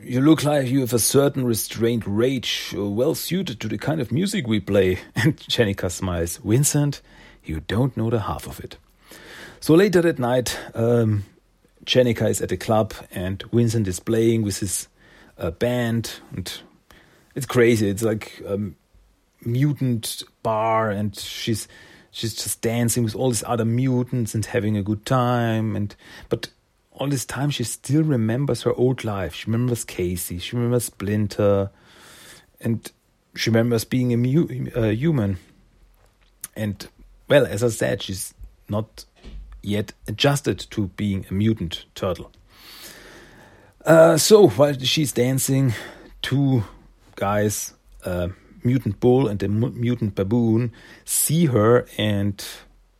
you 0.01 0.21
look 0.21 0.43
like 0.43 0.67
you 0.67 0.81
have 0.81 0.93
a 0.93 0.99
certain 0.99 1.45
restrained 1.45 2.07
rage, 2.07 2.73
uh, 2.75 2.85
well 2.85 3.15
suited 3.15 3.59
to 3.59 3.67
the 3.67 3.77
kind 3.77 4.01
of 4.01 4.11
music 4.11 4.47
we 4.47 4.59
play. 4.59 4.99
And 5.15 5.37
Jennika 5.37 5.91
smiles. 5.91 6.37
Vincent, 6.37 7.01
you 7.43 7.61
don't 7.61 7.95
know 7.95 8.09
the 8.09 8.21
half 8.21 8.47
of 8.47 8.59
it. 8.59 8.77
So 9.59 9.73
later 9.73 10.01
that 10.01 10.19
night, 10.19 10.59
um, 10.73 11.25
Jennika 11.85 12.29
is 12.29 12.41
at 12.41 12.49
the 12.49 12.57
club 12.57 12.93
and 13.11 13.43
Vincent 13.51 13.87
is 13.87 13.99
playing 13.99 14.43
with 14.43 14.59
his 14.59 14.87
uh, 15.37 15.51
band. 15.51 16.19
And 16.35 16.51
it's 17.35 17.45
crazy. 17.45 17.89
It's 17.89 18.03
like 18.03 18.41
a 18.47 18.59
mutant 19.43 20.23
bar 20.43 20.89
and 20.89 21.15
she's 21.15 21.67
she's 22.15 22.33
just 22.33 22.61
dancing 22.61 23.03
with 23.03 23.13
all 23.13 23.29
these 23.29 23.43
other 23.45 23.65
mutants 23.65 24.33
and 24.33 24.45
having 24.45 24.77
a 24.77 24.81
good 24.81 25.05
time. 25.05 25.75
And 25.75 25.93
But 26.29 26.49
all 26.93 27.09
this 27.09 27.25
time 27.25 27.49
she 27.49 27.65
still 27.65 28.03
remembers 28.03 28.61
her 28.61 28.73
old 28.73 29.03
life. 29.03 29.35
She 29.35 29.51
remembers 29.51 29.83
Casey. 29.83 30.39
She 30.39 30.55
remembers 30.55 30.85
Splinter, 30.85 31.69
and 32.61 32.89
she 33.35 33.49
remembers 33.49 33.83
being 33.83 34.13
a 34.13 34.17
mu- 34.17 34.69
uh, 34.73 34.89
human. 34.89 35.37
And 36.55 36.87
well, 37.27 37.45
as 37.45 37.63
I 37.63 37.69
said, 37.69 38.01
she's 38.01 38.33
not 38.69 39.03
yet 39.61 39.91
adjusted 40.07 40.59
to 40.71 40.87
being 40.95 41.25
a 41.29 41.33
mutant 41.33 41.83
turtle. 41.95 42.31
Uh, 43.85 44.17
so 44.17 44.47
while 44.47 44.73
she's 44.79 45.11
dancing, 45.11 45.73
two 46.21 46.63
guys, 47.17 47.73
uh, 48.05 48.29
mutant 48.65 48.99
bull 48.99 49.27
and 49.27 49.39
the 49.39 49.47
mutant 49.47 50.15
baboon, 50.15 50.71
see 51.05 51.45
her 51.45 51.85
and 51.97 52.43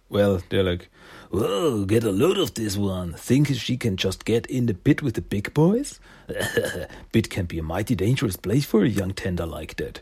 well, 0.09 0.41
they're 0.49 0.63
like, 0.63 0.89
Whoa, 1.31 1.83
get 1.83 2.05
a 2.05 2.11
load 2.11 2.37
of 2.37 2.53
this 2.53 2.77
one. 2.77 3.13
Think 3.13 3.49
she 3.49 3.75
can 3.75 3.97
just 3.97 4.23
get 4.23 4.45
in 4.45 4.67
the 4.67 4.73
pit 4.73 5.01
with 5.01 5.15
the 5.15 5.21
big 5.21 5.53
boys? 5.53 5.99
pit 7.11 7.29
can 7.29 7.45
be 7.45 7.59
a 7.59 7.63
mighty 7.63 7.95
dangerous 7.95 8.37
place 8.37 8.63
for 8.63 8.85
a 8.85 8.87
young 8.87 9.11
tender 9.11 9.45
like 9.45 9.75
that. 9.75 10.01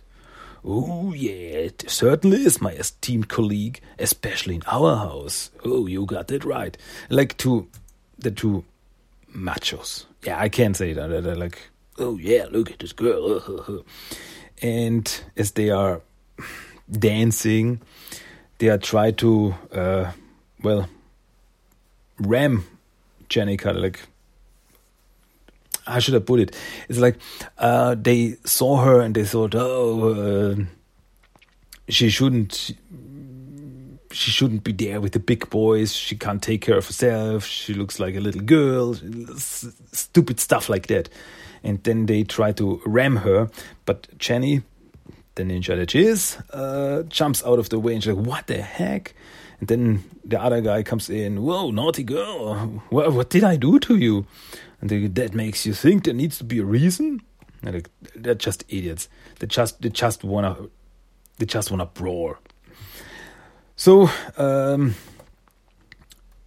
Oh, 0.64 1.12
yeah, 1.14 1.32
it 1.32 1.86
certainly 1.88 2.46
is, 2.46 2.62
my 2.62 2.74
esteemed 2.74 3.30
colleague, 3.30 3.82
especially 3.98 4.56
in 4.56 4.64
our 4.68 4.96
house. 4.96 5.50
Oh, 5.66 5.88
you 5.88 6.06
got 6.06 6.32
it 6.32 6.46
right. 6.46 6.78
Like 7.10 7.36
two, 7.38 7.68
the 8.20 8.30
two 8.30 8.64
machos. 9.36 10.06
Yeah, 10.24 10.40
I 10.40 10.50
can't 10.50 10.78
say 10.78 10.94
that. 10.94 11.08
They're 11.08 11.36
like, 11.36 11.58
oh, 11.98 12.18
yeah, 12.18 12.46
look 12.52 12.70
at 12.70 12.80
this 12.80 12.94
girl. 12.94 13.84
and 14.64 15.22
as 15.38 15.52
they 15.52 15.70
are 15.70 16.02
dancing, 16.90 17.82
they 18.58 18.70
are 18.70 18.78
trying 18.78 19.16
to, 19.16 19.54
uh, 19.72 20.12
well, 20.64 20.90
ram 22.20 22.66
Jennika 23.30 23.76
like 23.80 24.00
how 25.86 26.00
should 26.00 26.16
I 26.16 26.20
put 26.20 26.40
it? 26.40 26.56
It's 26.88 27.00
like 27.00 27.18
uh, 27.58 27.96
they 27.96 28.38
saw 28.46 28.78
her 28.78 29.02
and 29.02 29.14
they 29.14 29.26
thought, 29.26 29.54
oh, 29.54 30.14
uh, 30.14 30.64
she 31.90 32.10
shouldn't, 32.10 32.72
she 34.12 34.32
shouldn't 34.32 34.64
be 34.64 34.72
there 34.72 35.02
with 35.02 35.12
the 35.12 35.20
big 35.20 35.50
boys. 35.50 35.94
She 35.94 36.16
can't 36.16 36.42
take 36.42 36.62
care 36.62 36.78
of 36.78 36.88
herself. 36.88 37.46
She 37.46 37.74
looks 37.74 38.00
like 38.00 38.16
a 38.16 38.22
little 38.22 38.42
girl. 38.42 38.96
Stupid 39.36 40.40
stuff 40.40 40.70
like 40.70 40.88
that. 40.88 41.10
And 41.64 41.84
then 41.84 42.06
they 42.08 42.24
try 42.24 42.52
to 42.54 42.82
ram 42.86 43.18
her, 43.18 43.50
but 43.86 44.08
Jenny, 44.18 44.64
the 45.36 45.44
ninja 45.44 45.76
that 45.76 45.92
she 45.92 46.06
is, 46.06 46.38
uh, 46.52 47.04
jumps 47.04 47.44
out 47.46 47.58
of 47.60 47.70
the 47.70 47.80
way 47.80 47.94
and 47.94 48.04
she's 48.04 48.14
like, 48.14 48.26
"What 48.26 48.48
the 48.48 48.62
heck?" 48.62 49.16
And 49.60 49.68
then 49.70 50.04
the 50.26 50.42
other 50.42 50.60
guy 50.60 50.84
comes 50.84 51.10
in, 51.10 51.42
whoa, 51.42 51.72
naughty 51.72 52.04
girl, 52.04 52.56
what, 52.90 53.14
what 53.14 53.30
did 53.30 53.46
I 53.46 53.56
do 53.56 53.80
to 53.80 53.96
you? 53.96 54.26
And 54.82 54.90
they, 54.90 55.08
that 55.08 55.34
makes 55.34 55.66
you 55.66 55.74
think 55.74 56.04
there 56.04 56.14
needs 56.14 56.38
to 56.40 56.44
be 56.44 56.60
a 56.60 56.66
reason? 56.66 57.22
They, 57.62 57.84
they're 58.14 58.36
just 58.36 58.66
idiots. 58.68 59.08
They 59.40 59.48
just 59.48 59.82
they 59.82 59.90
just 59.90 60.24
wanna 60.24 60.58
they 61.38 61.46
just 61.46 61.72
wanna 61.72 61.86
brawl. 61.86 62.36
So, 63.78 64.10
um, 64.38 64.96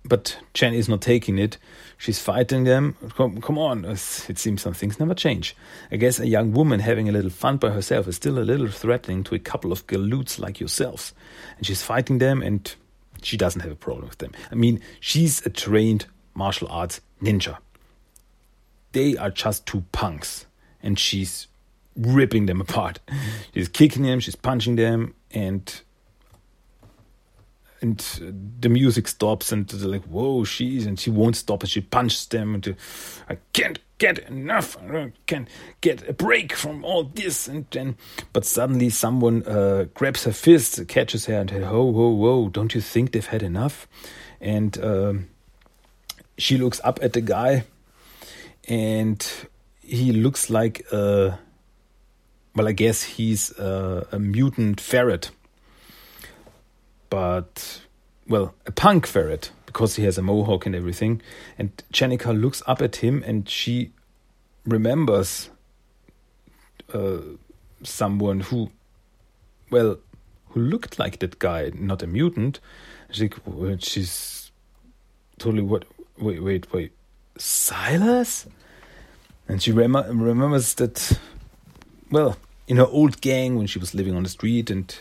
but 0.08 0.38
Jen 0.54 0.74
is 0.74 0.88
not 0.88 1.00
taking 1.00 1.38
it. 1.38 1.58
She's 1.98 2.18
fighting 2.18 2.64
them. 2.64 2.96
Come, 3.16 3.40
come 3.40 3.58
on, 3.58 3.84
it 3.84 3.98
seems 3.98 4.62
some 4.62 4.74
things 4.74 5.00
never 5.00 5.14
change. 5.14 5.56
I 5.90 5.96
guess 5.96 6.20
a 6.20 6.26
young 6.26 6.52
woman 6.52 6.80
having 6.80 7.08
a 7.08 7.12
little 7.12 7.30
fun 7.30 7.56
by 7.56 7.70
herself 7.70 8.06
is 8.06 8.16
still 8.16 8.38
a 8.38 8.40
little 8.40 8.68
threatening 8.68 9.24
to 9.24 9.34
a 9.34 9.38
couple 9.38 9.72
of 9.72 9.86
galoots 9.86 10.38
like 10.38 10.60
yourselves. 10.60 11.14
And 11.56 11.66
she's 11.66 11.82
fighting 11.82 12.18
them, 12.18 12.42
and 12.42 12.74
she 13.22 13.36
doesn't 13.36 13.62
have 13.62 13.72
a 13.72 13.76
problem 13.76 14.08
with 14.08 14.18
them. 14.18 14.32
I 14.50 14.54
mean, 14.54 14.80
she's 15.00 15.44
a 15.46 15.50
trained 15.50 16.06
martial 16.34 16.68
arts 16.70 17.00
ninja. 17.22 17.58
They 18.92 19.16
are 19.16 19.30
just 19.30 19.66
two 19.66 19.84
punks, 19.92 20.46
and 20.82 20.98
she's 20.98 21.48
ripping 21.96 22.46
them 22.46 22.60
apart. 22.66 23.00
She's 23.54 23.68
kicking 23.68 24.02
them, 24.02 24.20
she's 24.20 24.36
punching 24.36 24.76
them, 24.76 25.14
and 25.30 25.80
and 27.80 27.98
the 28.60 28.68
music 28.68 29.08
stops, 29.08 29.52
and 29.52 29.68
they're 29.68 29.88
like, 29.88 30.04
"Whoa, 30.04 30.44
she's!" 30.44 30.86
And 30.86 30.98
she 30.98 31.10
won't 31.10 31.36
stop, 31.36 31.62
and 31.62 31.70
she 31.70 31.80
punches 31.80 32.26
them, 32.26 32.54
and 32.54 32.76
I 33.28 33.38
can't 33.52 33.78
get 33.98 34.18
enough. 34.28 34.76
I 34.76 35.12
can't 35.26 35.48
get 35.80 36.08
a 36.08 36.12
break 36.12 36.52
from 36.52 36.84
all 36.84 37.04
this. 37.04 37.48
And 37.48 37.66
then, 37.70 37.96
but 38.32 38.44
suddenly 38.44 38.90
someone 38.90 39.42
uh, 39.46 39.86
grabs 39.94 40.24
her 40.24 40.32
fist, 40.32 40.86
catches 40.88 41.26
her, 41.26 41.40
and 41.40 41.50
says, 41.50 41.64
"Whoa, 41.64 41.84
whoa, 41.84 42.10
whoa! 42.10 42.48
Don't 42.48 42.74
you 42.74 42.80
think 42.80 43.12
they've 43.12 43.26
had 43.26 43.42
enough?" 43.42 43.86
And 44.40 44.82
um, 44.84 45.28
she 46.38 46.58
looks 46.58 46.80
up 46.84 46.98
at 47.02 47.12
the 47.12 47.20
guy, 47.20 47.64
and 48.68 49.26
he 49.86 50.12
looks 50.12 50.50
like 50.50 50.84
a, 50.92 51.38
well, 52.54 52.68
I 52.68 52.72
guess 52.72 53.02
he's 53.02 53.56
a, 53.58 54.06
a 54.12 54.18
mutant 54.18 54.80
ferret, 54.80 55.30
but 57.10 57.80
well, 58.28 58.54
a 58.66 58.72
punk 58.72 59.06
ferret 59.06 59.50
because 59.66 59.96
he 59.96 60.04
has 60.04 60.18
a 60.18 60.22
mohawk 60.22 60.66
and 60.66 60.74
everything. 60.74 61.20
And 61.58 61.70
Jennika 61.92 62.38
looks 62.38 62.62
up 62.66 62.80
at 62.82 62.96
him 62.96 63.22
and 63.26 63.48
she 63.48 63.92
remembers 64.64 65.50
uh, 66.92 67.18
someone 67.82 68.40
who, 68.40 68.70
well, 69.70 69.98
who 70.50 70.60
looked 70.60 70.98
like 70.98 71.18
that 71.18 71.38
guy, 71.38 71.70
not 71.74 72.02
a 72.02 72.06
mutant. 72.06 72.58
She, 73.10 73.30
she's 73.78 74.50
totally 75.38 75.62
what? 75.62 75.84
Wait, 76.18 76.42
wait, 76.42 76.72
wait. 76.72 76.92
Silas? 77.36 78.46
And 79.48 79.62
she 79.62 79.70
rem- 79.70 79.94
remembers 79.94 80.74
that, 80.74 81.18
well, 82.10 82.36
in 82.66 82.78
her 82.78 82.86
old 82.86 83.20
gang 83.20 83.56
when 83.56 83.66
she 83.66 83.78
was 83.78 83.94
living 83.94 84.16
on 84.16 84.22
the 84.22 84.28
street 84.28 84.70
and, 84.70 84.96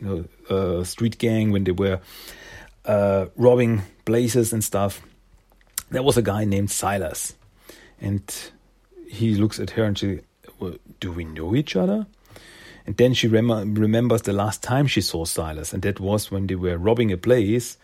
you 0.00 0.06
know, 0.06 0.24
uh, 0.54 0.84
street 0.84 1.18
gang 1.18 1.50
when 1.50 1.64
they 1.64 1.72
were 1.72 2.00
uh, 2.84 3.26
robbing 3.36 3.82
places 4.04 4.52
and 4.52 4.62
stuff. 4.64 5.02
there 5.90 6.02
was 6.02 6.16
a 6.16 6.22
guy 6.22 6.44
named 6.44 6.70
Silas, 6.70 7.34
and 8.00 8.22
he 9.08 9.34
looks 9.34 9.58
at 9.58 9.70
her 9.70 9.84
and 9.84 9.98
she, 9.98 10.20
well, 10.58 10.74
do 11.00 11.12
we 11.12 11.24
know 11.24 11.54
each 11.54 11.76
other? 11.76 12.06
And 12.86 12.96
then 12.96 13.14
she 13.14 13.28
rem- 13.28 13.74
remembers 13.74 14.22
the 14.22 14.32
last 14.32 14.62
time 14.62 14.86
she 14.86 15.00
saw 15.00 15.24
Silas, 15.24 15.72
and 15.72 15.82
that 15.82 16.00
was 16.00 16.30
when 16.30 16.46
they 16.46 16.54
were 16.54 16.78
robbing 16.78 17.12
a 17.12 17.16
place. 17.16 17.76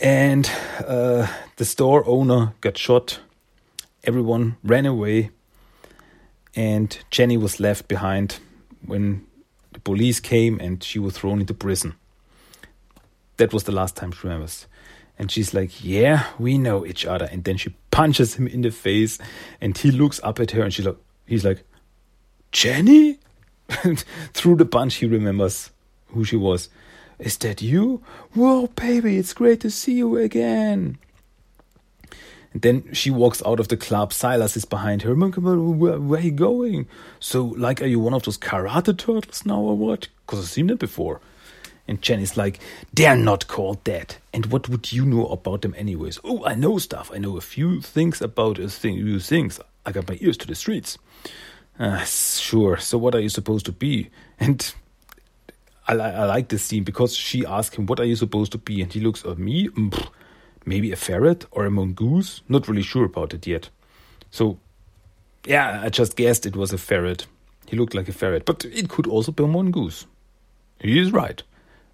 And 0.00 0.50
uh, 0.86 1.26
the 1.56 1.64
store 1.64 2.06
owner 2.06 2.54
got 2.60 2.76
shot. 2.76 3.20
Everyone 4.04 4.56
ran 4.62 4.86
away, 4.86 5.30
and 6.54 6.98
Jenny 7.10 7.36
was 7.36 7.60
left 7.60 7.88
behind 7.88 8.38
when 8.84 9.25
the 9.76 9.80
police 9.80 10.20
came 10.20 10.58
and 10.58 10.82
she 10.82 10.98
was 10.98 11.18
thrown 11.18 11.38
into 11.38 11.52
prison. 11.52 11.96
That 13.36 13.52
was 13.52 13.64
the 13.64 13.72
last 13.72 13.94
time 13.94 14.10
she 14.10 14.26
remembers. 14.26 14.66
And 15.18 15.30
she's 15.30 15.52
like, 15.52 15.84
Yeah, 15.84 16.26
we 16.38 16.56
know 16.56 16.86
each 16.86 17.04
other. 17.04 17.28
And 17.30 17.44
then 17.44 17.58
she 17.58 17.74
punches 17.90 18.36
him 18.36 18.46
in 18.46 18.62
the 18.62 18.70
face 18.70 19.18
and 19.60 19.76
he 19.76 19.90
looks 19.90 20.18
up 20.22 20.40
at 20.40 20.52
her 20.52 20.62
and 20.62 20.72
she's 20.72 20.86
like, 20.86 20.96
he's 21.26 21.44
like, 21.44 21.62
Jenny? 22.52 23.18
Through 24.32 24.56
the 24.56 24.64
punch, 24.64 24.94
he 24.94 25.06
remembers 25.06 25.70
who 26.06 26.24
she 26.24 26.36
was. 26.36 26.70
Is 27.18 27.36
that 27.38 27.60
you? 27.60 28.02
Whoa, 28.32 28.68
baby, 28.68 29.18
it's 29.18 29.34
great 29.34 29.60
to 29.60 29.70
see 29.70 29.94
you 29.94 30.16
again. 30.16 30.96
And 32.52 32.62
then 32.62 32.92
she 32.94 33.10
walks 33.10 33.42
out 33.44 33.60
of 33.60 33.68
the 33.68 33.76
club. 33.76 34.12
Silas 34.12 34.56
is 34.56 34.64
behind 34.64 35.02
her. 35.02 35.14
Where, 35.14 36.00
where 36.00 36.20
are 36.20 36.22
you 36.22 36.30
going? 36.30 36.88
So, 37.20 37.44
like, 37.44 37.82
are 37.82 37.86
you 37.86 38.00
one 38.00 38.14
of 38.14 38.22
those 38.22 38.38
karate 38.38 38.96
turtles 38.96 39.44
now 39.44 39.60
or 39.60 39.76
what? 39.76 40.08
Because 40.24 40.40
I've 40.40 40.50
seen 40.50 40.68
them 40.68 40.76
before. 40.78 41.20
And 41.88 42.02
Jenny's 42.02 42.36
like, 42.36 42.58
they're 42.92 43.16
not 43.16 43.46
called 43.46 43.84
that. 43.84 44.18
And 44.32 44.46
what 44.46 44.68
would 44.68 44.92
you 44.92 45.04
know 45.04 45.26
about 45.26 45.62
them 45.62 45.74
anyways? 45.76 46.18
Oh, 46.24 46.44
I 46.44 46.54
know 46.54 46.78
stuff. 46.78 47.10
I 47.14 47.18
know 47.18 47.36
a 47.36 47.40
few 47.40 47.80
things 47.80 48.20
about 48.20 48.58
a 48.58 48.68
thing, 48.68 48.96
few 48.96 49.20
things. 49.20 49.60
I 49.84 49.92
got 49.92 50.08
my 50.08 50.18
ears 50.20 50.36
to 50.38 50.46
the 50.46 50.54
streets. 50.54 50.98
Uh, 51.78 52.02
sure. 52.04 52.76
So 52.78 52.98
what 52.98 53.14
are 53.14 53.20
you 53.20 53.28
supposed 53.28 53.66
to 53.66 53.72
be? 53.72 54.10
And 54.40 54.74
I, 55.86 55.94
li- 55.94 56.02
I 56.02 56.24
like 56.24 56.48
this 56.48 56.64
scene 56.64 56.84
because 56.84 57.14
she 57.14 57.46
asks 57.46 57.76
him, 57.76 57.86
"What 57.86 58.00
are 58.00 58.04
you 58.04 58.16
supposed 58.16 58.52
to 58.52 58.58
be?" 58.58 58.82
And 58.82 58.92
he 58.92 59.00
looks 59.00 59.24
at 59.24 59.38
me, 59.38 59.68
mm, 59.68 60.08
maybe 60.66 60.92
a 60.92 60.96
ferret 60.96 61.46
or 61.50 61.64
a 61.64 61.70
mongoose. 61.70 62.42
Not 62.48 62.68
really 62.68 62.82
sure 62.82 63.04
about 63.06 63.32
it 63.32 63.46
yet. 63.46 63.70
So, 64.30 64.58
yeah, 65.46 65.80
I 65.82 65.88
just 65.88 66.16
guessed 66.16 66.44
it 66.44 66.56
was 66.56 66.72
a 66.72 66.78
ferret. 66.78 67.26
He 67.66 67.76
looked 67.76 67.94
like 67.94 68.08
a 68.08 68.12
ferret, 68.12 68.44
but 68.44 68.64
it 68.66 68.88
could 68.88 69.06
also 69.06 69.32
be 69.32 69.44
a 69.44 69.46
mongoose. 69.46 70.06
He 70.80 70.98
is 70.98 71.12
right, 71.12 71.42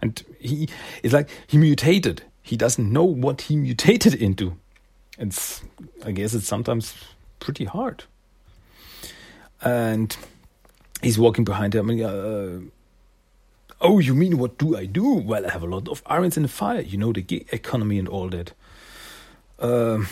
and 0.00 0.22
he 0.40 0.68
it's 1.02 1.14
like 1.14 1.28
he 1.46 1.56
mutated. 1.56 2.22
He 2.42 2.56
doesn't 2.56 2.92
know 2.92 3.04
what 3.04 3.42
he 3.42 3.56
mutated 3.56 4.14
into. 4.14 4.56
It's 5.18 5.62
I 6.04 6.10
guess 6.10 6.34
it's 6.34 6.48
sometimes 6.48 6.94
pretty 7.38 7.64
hard. 7.64 8.04
And 9.62 10.16
he's 11.00 11.18
walking 11.18 11.44
behind 11.44 11.74
him. 11.74 11.88
Uh, 11.88 12.68
Oh, 13.84 13.98
you 13.98 14.14
mean 14.14 14.38
what 14.38 14.58
do 14.58 14.76
I 14.76 14.86
do? 14.86 15.14
Well, 15.14 15.44
I 15.44 15.50
have 15.50 15.64
a 15.64 15.66
lot 15.66 15.88
of 15.88 16.04
irons 16.06 16.36
in 16.36 16.44
the 16.44 16.48
fire. 16.48 16.80
You 16.80 16.98
know, 16.98 17.12
the 17.12 17.20
gig 17.20 17.48
economy 17.50 17.98
and 17.98 18.08
all 18.08 18.28
that. 18.28 18.52
Um, 19.62 20.08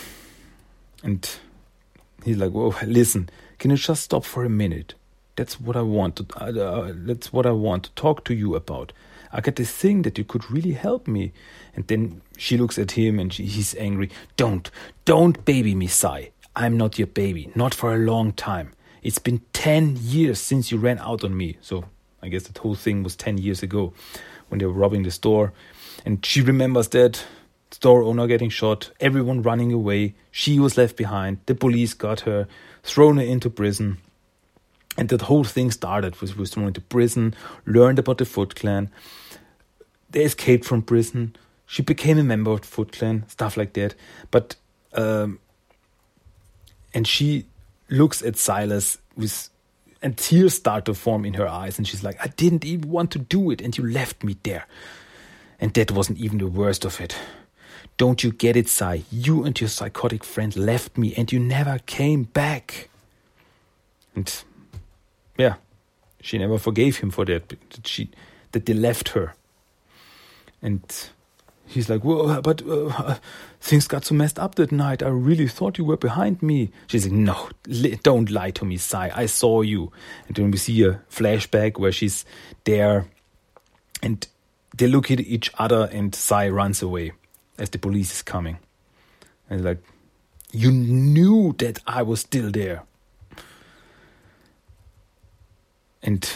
and 1.03 1.29
he's 2.23 2.37
like, 2.37 2.51
"Whoa, 2.51 2.73
listen, 2.85 3.29
can 3.59 3.71
you 3.71 3.77
just 3.77 4.03
stop 4.03 4.23
for 4.25 4.43
a 4.43 4.49
minute? 4.49 4.95
That's 5.35 5.59
what 5.59 5.75
I 5.75 5.81
want 5.81 6.15
to. 6.17 6.25
Uh, 6.35 6.59
uh, 6.59 6.91
that's 6.95 7.31
what 7.31 7.45
I 7.45 7.51
want 7.51 7.83
to 7.83 7.91
talk 7.91 8.23
to 8.25 8.33
you 8.33 8.55
about. 8.55 8.93
I 9.33 9.39
got 9.41 9.55
this 9.55 9.71
thing 9.71 10.01
that 10.01 10.17
you 10.17 10.23
could 10.23 10.49
really 10.49 10.73
help 10.73 11.07
me." 11.07 11.33
And 11.75 11.87
then 11.87 12.21
she 12.37 12.57
looks 12.57 12.77
at 12.77 12.91
him 12.91 13.19
and 13.19 13.31
she, 13.31 13.45
he's 13.45 13.75
angry. 13.75 14.09
Don't, 14.35 14.69
don't 15.05 15.45
baby 15.45 15.73
me, 15.73 15.87
Sai. 15.87 16.31
I'm 16.53 16.75
not 16.75 16.99
your 16.99 17.07
baby. 17.07 17.49
Not 17.55 17.73
for 17.73 17.93
a 17.93 17.97
long 17.97 18.33
time. 18.33 18.73
It's 19.03 19.19
been 19.19 19.41
ten 19.53 19.97
years 19.99 20.39
since 20.39 20.71
you 20.71 20.77
ran 20.77 20.99
out 20.99 21.23
on 21.23 21.35
me. 21.37 21.57
So 21.61 21.85
I 22.21 22.29
guess 22.29 22.43
that 22.43 22.57
whole 22.59 22.75
thing 22.75 23.03
was 23.03 23.15
10 23.15 23.37
years 23.39 23.63
ago 23.63 23.93
when 24.49 24.59
they 24.59 24.65
were 24.65 24.73
robbing 24.73 25.03
the 25.03 25.11
store. 25.11 25.53
And 26.05 26.25
she 26.25 26.41
remembers 26.41 26.89
that 26.89 27.23
store 27.71 28.03
owner 28.03 28.27
getting 28.27 28.49
shot, 28.49 28.91
everyone 28.99 29.41
running 29.41 29.71
away. 29.71 30.13
She 30.29 30.59
was 30.59 30.77
left 30.77 30.97
behind. 30.97 31.39
The 31.45 31.55
police 31.55 31.93
got 31.93 32.21
her, 32.21 32.47
thrown 32.83 33.17
her 33.17 33.23
into 33.23 33.49
prison. 33.49 33.97
And 34.97 35.09
that 35.09 35.23
whole 35.23 35.45
thing 35.45 35.71
started 35.71 36.19
with 36.19 36.37
was 36.37 36.51
thrown 36.51 36.67
into 36.67 36.81
prison, 36.81 37.33
learned 37.65 37.99
about 37.99 38.17
the 38.17 38.25
Foot 38.25 38.55
Clan. 38.55 38.89
They 40.09 40.23
escaped 40.23 40.65
from 40.65 40.81
prison. 40.81 41.35
She 41.65 41.81
became 41.81 42.17
a 42.17 42.23
member 42.23 42.51
of 42.51 42.61
the 42.61 42.67
Foot 42.67 42.91
Clan, 42.91 43.23
stuff 43.29 43.55
like 43.55 43.73
that. 43.73 43.95
But 44.29 44.57
um, 44.93 45.39
and 46.93 47.07
she 47.07 47.45
looks 47.89 48.21
at 48.21 48.37
Silas 48.37 48.97
with 49.15 49.49
and 50.01 50.17
tears 50.17 50.55
start 50.55 50.85
to 50.85 50.93
form 50.93 51.25
in 51.25 51.35
her 51.35 51.47
eyes 51.47 51.77
and 51.77 51.87
she's 51.87 52.03
like 52.03 52.17
i 52.23 52.27
didn't 52.29 52.65
even 52.65 52.89
want 52.89 53.11
to 53.11 53.19
do 53.19 53.51
it 53.51 53.61
and 53.61 53.77
you 53.77 53.85
left 53.85 54.23
me 54.23 54.35
there 54.41 54.65
and 55.59 55.73
that 55.75 55.91
wasn't 55.91 56.17
even 56.17 56.39
the 56.39 56.47
worst 56.47 56.85
of 56.85 56.99
it 56.99 57.15
don't 58.01 58.23
you 58.23 58.31
get 58.31 58.55
it 58.55 58.67
Sai? 58.67 59.03
you 59.11 59.43
and 59.43 59.61
your 59.61 59.67
psychotic 59.69 60.23
friend 60.23 60.55
left 60.55 60.97
me 60.97 61.13
and 61.15 61.31
you 61.31 61.39
never 61.39 61.77
came 61.85 62.23
back 62.23 62.89
and 64.15 64.43
yeah 65.37 65.57
she 66.19 66.39
never 66.39 66.57
forgave 66.57 66.97
him 66.97 67.11
for 67.11 67.25
that 67.25 67.49
that 67.49 67.85
she 67.85 68.09
that 68.53 68.65
they 68.65 68.73
left 68.73 69.09
her 69.09 69.35
and 70.63 70.81
He's 71.67 71.89
like, 71.89 72.03
well, 72.03 72.41
but 72.41 72.61
uh, 72.67 73.15
things 73.61 73.87
got 73.87 74.03
so 74.03 74.13
messed 74.13 74.37
up 74.37 74.55
that 74.55 74.73
night. 74.73 75.01
I 75.01 75.07
really 75.07 75.47
thought 75.47 75.77
you 75.77 75.85
were 75.85 75.95
behind 75.95 76.43
me. 76.43 76.69
She's 76.87 77.05
like, 77.05 77.13
no, 77.13 77.49
li- 77.65 77.97
don't 78.03 78.29
lie 78.29 78.51
to 78.51 78.65
me, 78.65 78.75
Sai. 78.75 79.09
I 79.15 79.25
saw 79.27 79.61
you. 79.61 79.89
And 80.27 80.35
then 80.35 80.51
we 80.51 80.57
see 80.57 80.83
a 80.83 80.99
flashback 81.09 81.79
where 81.79 81.93
she's 81.93 82.25
there 82.65 83.07
and 84.03 84.27
they 84.75 84.87
look 84.87 85.11
at 85.11 85.21
each 85.21 85.49
other 85.57 85.87
and 85.93 86.13
Sai 86.13 86.49
runs 86.49 86.81
away 86.81 87.13
as 87.61 87.69
the 87.69 87.79
police 87.79 88.11
is 88.11 88.21
coming. 88.21 88.57
And 89.49 89.63
like, 89.63 89.81
you 90.51 90.71
knew 90.71 91.53
that 91.59 91.79
I 91.87 92.01
was 92.01 92.19
still 92.21 92.51
there. 92.51 92.83
And 96.03 96.29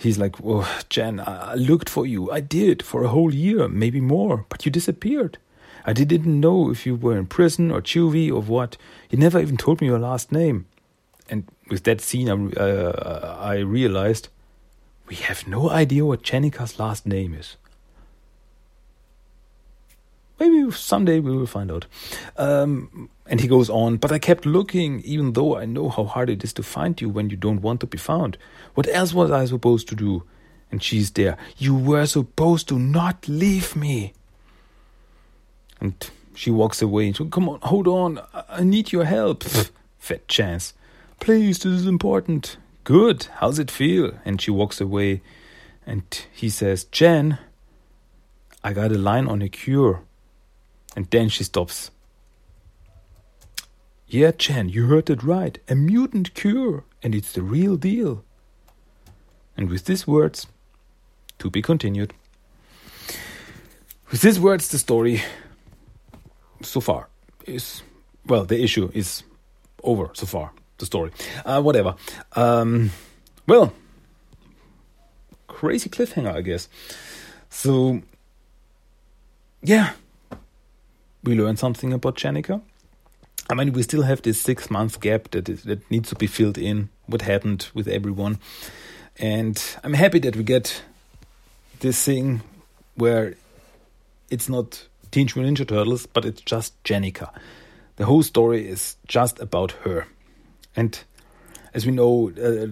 He's 0.00 0.18
like, 0.18 0.40
Well, 0.40 0.66
Jen, 0.88 1.20
I 1.20 1.54
looked 1.54 1.90
for 1.90 2.06
you. 2.06 2.30
I 2.30 2.40
did 2.40 2.82
for 2.82 3.04
a 3.04 3.08
whole 3.08 3.34
year, 3.34 3.68
maybe 3.68 4.00
more, 4.00 4.46
but 4.48 4.64
you 4.64 4.72
disappeared. 4.72 5.36
I 5.84 5.92
didn't 5.92 6.40
know 6.40 6.70
if 6.70 6.86
you 6.86 6.94
were 6.94 7.18
in 7.18 7.26
prison 7.26 7.70
or 7.70 7.82
juvie 7.82 8.30
or 8.30 8.40
what. 8.40 8.78
You 9.10 9.18
never 9.18 9.38
even 9.38 9.58
told 9.58 9.80
me 9.80 9.88
your 9.88 9.98
last 9.98 10.32
name. 10.32 10.66
And 11.28 11.44
with 11.68 11.84
that 11.84 12.00
scene, 12.00 12.30
I, 12.30 12.60
uh, 12.60 13.38
I 13.40 13.56
realized 13.58 14.28
we 15.06 15.16
have 15.16 15.46
no 15.46 15.68
idea 15.68 16.06
what 16.06 16.22
Jennika's 16.22 16.78
last 16.78 17.06
name 17.06 17.34
is. 17.34 17.56
Maybe 20.40 20.70
someday 20.72 21.20
we 21.20 21.36
will 21.36 21.46
find 21.46 21.70
out. 21.70 21.84
Um, 22.38 23.10
and 23.26 23.40
he 23.40 23.46
goes 23.46 23.68
on, 23.68 23.98
but 23.98 24.10
I 24.10 24.18
kept 24.18 24.46
looking, 24.46 25.00
even 25.02 25.34
though 25.34 25.58
I 25.58 25.66
know 25.66 25.90
how 25.90 26.04
hard 26.04 26.30
it 26.30 26.42
is 26.42 26.54
to 26.54 26.62
find 26.62 26.98
you 26.98 27.10
when 27.10 27.28
you 27.28 27.36
don't 27.36 27.60
want 27.60 27.80
to 27.80 27.86
be 27.86 27.98
found. 27.98 28.38
What 28.74 28.88
else 28.88 29.12
was 29.12 29.30
I 29.30 29.44
supposed 29.44 29.86
to 29.88 29.94
do? 29.94 30.24
And 30.72 30.82
she's 30.82 31.10
there. 31.10 31.36
You 31.58 31.74
were 31.74 32.06
supposed 32.06 32.68
to 32.68 32.78
not 32.78 33.28
leave 33.28 33.76
me. 33.76 34.14
And 35.78 36.10
she 36.34 36.50
walks 36.50 36.80
away. 36.80 37.12
So, 37.12 37.26
Come 37.26 37.48
on, 37.48 37.60
hold 37.62 37.86
on. 37.86 38.20
I 38.48 38.64
need 38.64 38.92
your 38.92 39.04
help. 39.04 39.44
Fat 39.98 40.26
chance. 40.26 40.72
Please, 41.20 41.58
this 41.58 41.72
is 41.72 41.86
important. 41.86 42.56
Good. 42.84 43.28
How's 43.36 43.58
it 43.58 43.70
feel? 43.70 44.14
And 44.24 44.40
she 44.40 44.50
walks 44.50 44.80
away. 44.80 45.20
And 45.86 46.04
he 46.32 46.48
says, 46.48 46.84
Jen, 46.84 47.38
I 48.64 48.72
got 48.72 48.90
a 48.90 48.98
line 48.98 49.26
on 49.26 49.42
a 49.42 49.48
cure. 49.50 50.02
And 50.96 51.06
then 51.10 51.28
she 51.28 51.44
stops. 51.44 51.90
Yeah, 54.06 54.32
Jen, 54.36 54.68
you 54.68 54.86
heard 54.86 55.08
it 55.08 55.22
right. 55.22 55.58
A 55.68 55.74
mutant 55.74 56.34
cure, 56.34 56.84
and 57.02 57.14
it's 57.14 57.32
the 57.32 57.42
real 57.42 57.76
deal. 57.76 58.24
And 59.56 59.70
with 59.70 59.84
these 59.84 60.06
words, 60.06 60.46
to 61.38 61.50
be 61.50 61.62
continued. 61.62 62.12
With 64.10 64.22
these 64.22 64.40
words, 64.40 64.68
the 64.68 64.78
story 64.78 65.22
so 66.62 66.80
far 66.80 67.08
is 67.46 67.82
well, 68.26 68.44
the 68.44 68.62
issue 68.62 68.90
is 68.94 69.22
over 69.82 70.10
so 70.12 70.26
far. 70.26 70.52
The 70.78 70.86
story, 70.86 71.10
uh, 71.44 71.60
whatever. 71.60 71.94
Um, 72.34 72.90
well, 73.46 73.72
crazy 75.46 75.90
cliffhanger, 75.90 76.34
I 76.34 76.40
guess. 76.40 76.68
So, 77.50 78.00
yeah, 79.62 79.92
we 81.22 81.34
learn 81.34 81.56
something 81.56 81.92
about 81.92 82.16
Jennika. 82.16 82.60
I 83.48 83.54
mean, 83.54 83.72
we 83.72 83.82
still 83.82 84.02
have 84.02 84.22
this 84.22 84.40
six 84.40 84.70
month 84.70 85.00
gap 85.00 85.30
that 85.32 85.48
is, 85.48 85.64
that 85.64 85.90
needs 85.90 86.08
to 86.10 86.14
be 86.14 86.26
filled 86.26 86.58
in. 86.58 86.88
What 87.06 87.22
happened 87.22 87.68
with 87.74 87.88
everyone, 87.88 88.38
and 89.18 89.60
I'm 89.82 89.94
happy 89.94 90.20
that 90.20 90.36
we 90.36 90.44
get 90.44 90.82
this 91.80 92.04
thing 92.04 92.42
where 92.94 93.34
it's 94.30 94.48
not 94.48 94.86
Teenage 95.10 95.34
Mutant 95.34 95.58
Ninja 95.58 95.68
Turtles, 95.68 96.06
but 96.06 96.24
it's 96.24 96.40
just 96.42 96.80
Jennika. 96.84 97.30
the 97.96 98.06
whole 98.06 98.22
story 98.22 98.68
is 98.68 98.96
just 99.08 99.40
about 99.40 99.72
her. 99.84 100.06
And 100.76 100.98
as 101.74 101.84
we 101.84 101.92
know, 101.92 102.30
uh, 102.30 102.68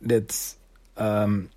that's 0.00 0.56
um, 0.96 1.50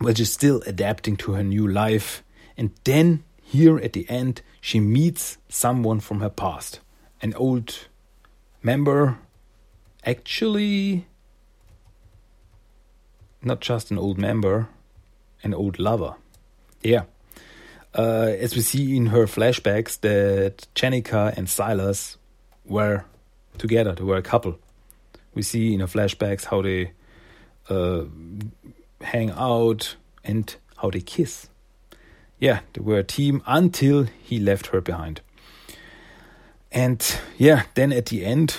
well, 0.00 0.14
she's 0.14 0.32
still 0.32 0.62
adapting 0.66 1.16
to 1.18 1.32
her 1.32 1.42
new 1.42 1.68
life. 1.68 2.22
And 2.56 2.70
then 2.84 3.22
here 3.42 3.78
at 3.78 3.92
the 3.92 4.08
end, 4.10 4.42
she 4.64 4.80
meets 4.80 5.36
someone 5.50 6.00
from 6.00 6.20
her 6.20 6.30
past, 6.30 6.80
an 7.20 7.34
old 7.34 7.86
member, 8.62 9.18
actually 10.06 11.04
not 13.42 13.60
just 13.60 13.90
an 13.90 13.98
old 13.98 14.16
member, 14.16 14.70
an 15.42 15.52
old 15.52 15.78
lover. 15.78 16.14
Yeah. 16.82 17.02
Uh, 17.94 18.32
as 18.38 18.56
we 18.56 18.62
see 18.62 18.96
in 18.96 19.04
her 19.08 19.26
flashbacks, 19.26 20.00
that 20.00 20.66
Jennika 20.74 21.36
and 21.36 21.46
Silas 21.46 22.16
were 22.64 23.04
together, 23.58 23.94
they 23.94 24.02
were 24.02 24.16
a 24.16 24.22
couple. 24.22 24.58
We 25.34 25.42
see 25.42 25.74
in 25.74 25.80
her 25.80 25.86
flashbacks 25.86 26.46
how 26.46 26.62
they 26.62 26.92
uh, 27.68 28.04
hang 29.02 29.30
out 29.32 29.96
and 30.24 30.56
how 30.78 30.88
they 30.88 31.02
kiss. 31.02 31.50
Yeah, 32.44 32.60
they 32.74 32.82
were 32.82 32.98
a 32.98 33.02
team 33.02 33.42
until 33.46 34.04
he 34.04 34.38
left 34.38 34.66
her 34.66 34.82
behind. 34.82 35.22
And 36.70 37.00
yeah, 37.38 37.62
then 37.72 37.90
at 37.90 38.04
the 38.04 38.22
end, 38.22 38.58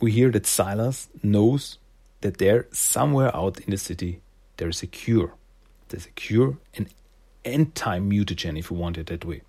we 0.00 0.10
hear 0.10 0.32
that 0.32 0.46
Silas 0.46 1.08
knows 1.22 1.78
that 2.22 2.38
there, 2.38 2.66
somewhere 2.72 3.30
out 3.32 3.60
in 3.60 3.70
the 3.70 3.76
city, 3.76 4.20
there 4.56 4.68
is 4.68 4.82
a 4.82 4.88
cure. 4.88 5.32
There's 5.90 6.06
a 6.06 6.10
cure, 6.10 6.58
an 6.74 6.88
anti 7.44 8.00
mutagen, 8.00 8.58
if 8.58 8.68
you 8.68 8.76
want 8.76 8.98
it 8.98 9.06
that 9.06 9.24
way. 9.24 9.42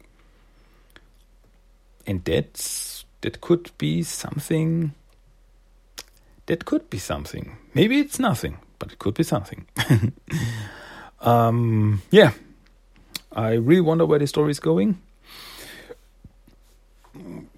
And 2.06 2.24
that's 2.24 3.04
that 3.22 3.42
could 3.42 3.72
be 3.80 4.04
something. 4.04 4.94
That 6.46 6.66
could 6.66 6.88
be 6.92 7.00
something. 7.00 7.58
Maybe 7.74 7.98
it's 7.98 8.20
nothing, 8.20 8.60
but 8.78 8.92
it 8.92 9.00
could 9.00 9.16
be 9.16 9.24
something. 9.24 9.66
um, 11.22 12.04
yeah, 12.12 12.34
I 13.36 13.54
really 13.54 13.82
wonder 13.82 14.06
where 14.06 14.20
the 14.20 14.28
story 14.28 14.52
is 14.52 14.60
going. 14.60 15.02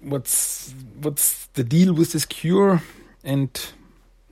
What's 0.02 0.74
what's 1.00 1.46
the 1.54 1.64
deal 1.64 1.92
with 1.92 2.12
this 2.12 2.24
cure, 2.24 2.82
and 3.22 3.50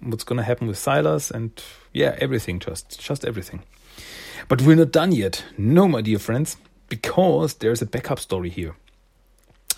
what's 0.01 0.25
going 0.25 0.39
to 0.39 0.43
happen 0.43 0.67
with 0.67 0.79
Silas, 0.79 1.31
and 1.31 1.51
yeah, 1.93 2.17
everything, 2.19 2.59
just 2.59 3.01
just 3.01 3.25
everything. 3.25 3.63
But 4.49 4.63
we're 4.63 4.77
not 4.77 4.93
done 4.93 5.13
yet. 5.13 5.45
No, 5.57 5.89
my 5.89 6.01
dear 6.01 6.19
friends, 6.19 6.57
because 6.89 7.55
there's 7.55 7.83
a 7.83 7.87
backup 7.87 8.19
story 8.19 8.51
here. 8.51 8.75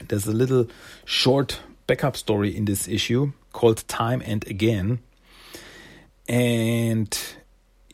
There's 0.07 0.27
a 0.27 0.33
little 0.33 0.69
short 1.05 1.61
backup 1.87 2.17
story 2.17 2.57
in 2.57 2.65
this 2.65 2.89
issue 2.89 3.33
called 3.53 3.87
Time 3.89 4.23
and 4.25 4.47
Again. 4.47 5.01
And 6.29 7.19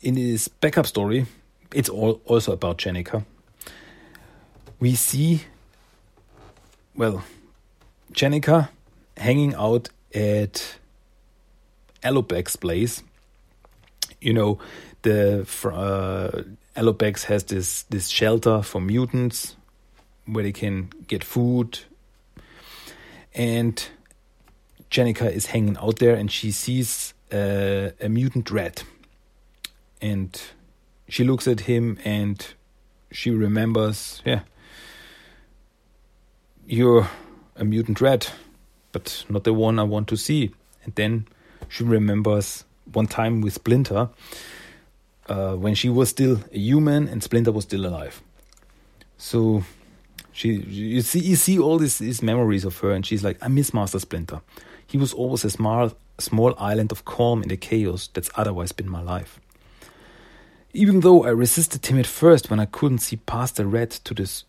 in 0.03 0.15
this 0.17 0.49
backup 0.49 0.87
story, 0.87 1.27
it's 1.73 1.89
all 1.89 2.21
also 2.27 2.53
about 2.53 2.79
Jennika. 2.79 3.25
We 4.85 4.97
see, 4.97 5.40
well, 6.94 7.25
Jennika 8.12 8.68
hanging 9.16 9.55
out 9.55 9.88
at 10.14 10.77
Alopex 12.03 12.61
place. 12.61 13.03
You 14.20 14.35
know, 14.35 14.59
the 15.01 15.47
uh, 15.64 16.42
has 16.77 17.44
this 17.44 17.85
this 17.85 18.09
shelter 18.09 18.61
for 18.61 18.79
mutants 18.79 19.57
where 20.27 20.44
they 20.44 20.53
can 20.53 20.90
get 21.09 21.25
food, 21.25 21.79
and 23.35 23.88
Jennika 24.90 25.33
is 25.33 25.47
hanging 25.47 25.79
out 25.79 25.99
there, 25.99 26.14
and 26.14 26.31
she 26.31 26.51
sees 26.51 27.14
uh, 27.33 27.88
a 28.03 28.11
mutant 28.11 28.51
rat, 28.51 28.85
and 30.03 30.38
she 31.09 31.25
looks 31.25 31.49
at 31.49 31.61
him, 31.61 31.99
and 32.05 32.47
she 33.11 33.31
remembers, 33.31 34.20
yeah, 34.27 34.40
you're 36.66 37.09
a 37.57 37.64
mutant 37.64 38.00
rat, 38.00 38.33
but 38.92 39.24
not 39.29 39.44
the 39.44 39.53
one 39.53 39.79
I 39.79 39.83
want 39.83 40.09
to 40.09 40.16
see. 40.16 40.50
And 40.85 40.94
then 40.94 41.27
she 41.68 41.85
remembers 41.85 42.64
one 42.92 43.07
time 43.07 43.40
with 43.40 43.55
Splinter 43.55 44.09
uh, 45.29 45.55
when 45.55 45.74
she 45.74 45.88
was 45.88 46.11
still 46.11 46.40
a 46.53 46.59
human 46.59 47.09
and 47.09 47.22
Splinter 47.22 47.53
was 47.53 47.64
still 47.64 47.87
alive. 47.87 48.22
So 49.16 49.64
she, 50.33 50.55
you 50.55 51.00
see, 51.00 51.20
you 51.20 51.37
see 51.37 51.59
all 51.59 51.79
these, 51.79 51.98
these 51.98 52.22
memories 52.22 52.64
of 52.64 52.79
her, 52.79 52.90
and 52.90 53.07
she's 53.07 53.22
like, 53.24 53.38
I 53.40 53.48
miss 53.48 53.72
Master 53.72 53.98
Splinter. 53.98 54.40
He 54.87 54.98
was 54.98 55.12
always 55.12 55.44
a 55.44 55.50
small, 55.50 55.92
small 56.18 56.55
island 56.59 56.92
of 56.92 57.05
calm 57.05 57.42
in 57.42 57.48
the 57.48 57.57
chaos 57.57 58.09
that's 58.12 58.31
otherwise 58.37 58.72
been 58.72 58.88
my 58.88 59.00
life. 59.00 59.40
Even 60.72 61.00
though 61.00 61.24
I 61.24 61.31
resisted 61.31 61.87
him 61.87 61.98
at 61.98 62.07
first 62.07 62.50
when 62.50 62.59
I 62.59 62.66
couldn't 62.66 62.98
see 62.98 63.16
past 63.16 63.57
the 63.57 63.66
red 63.66 63.92
to 63.92 64.12
this 64.12 64.44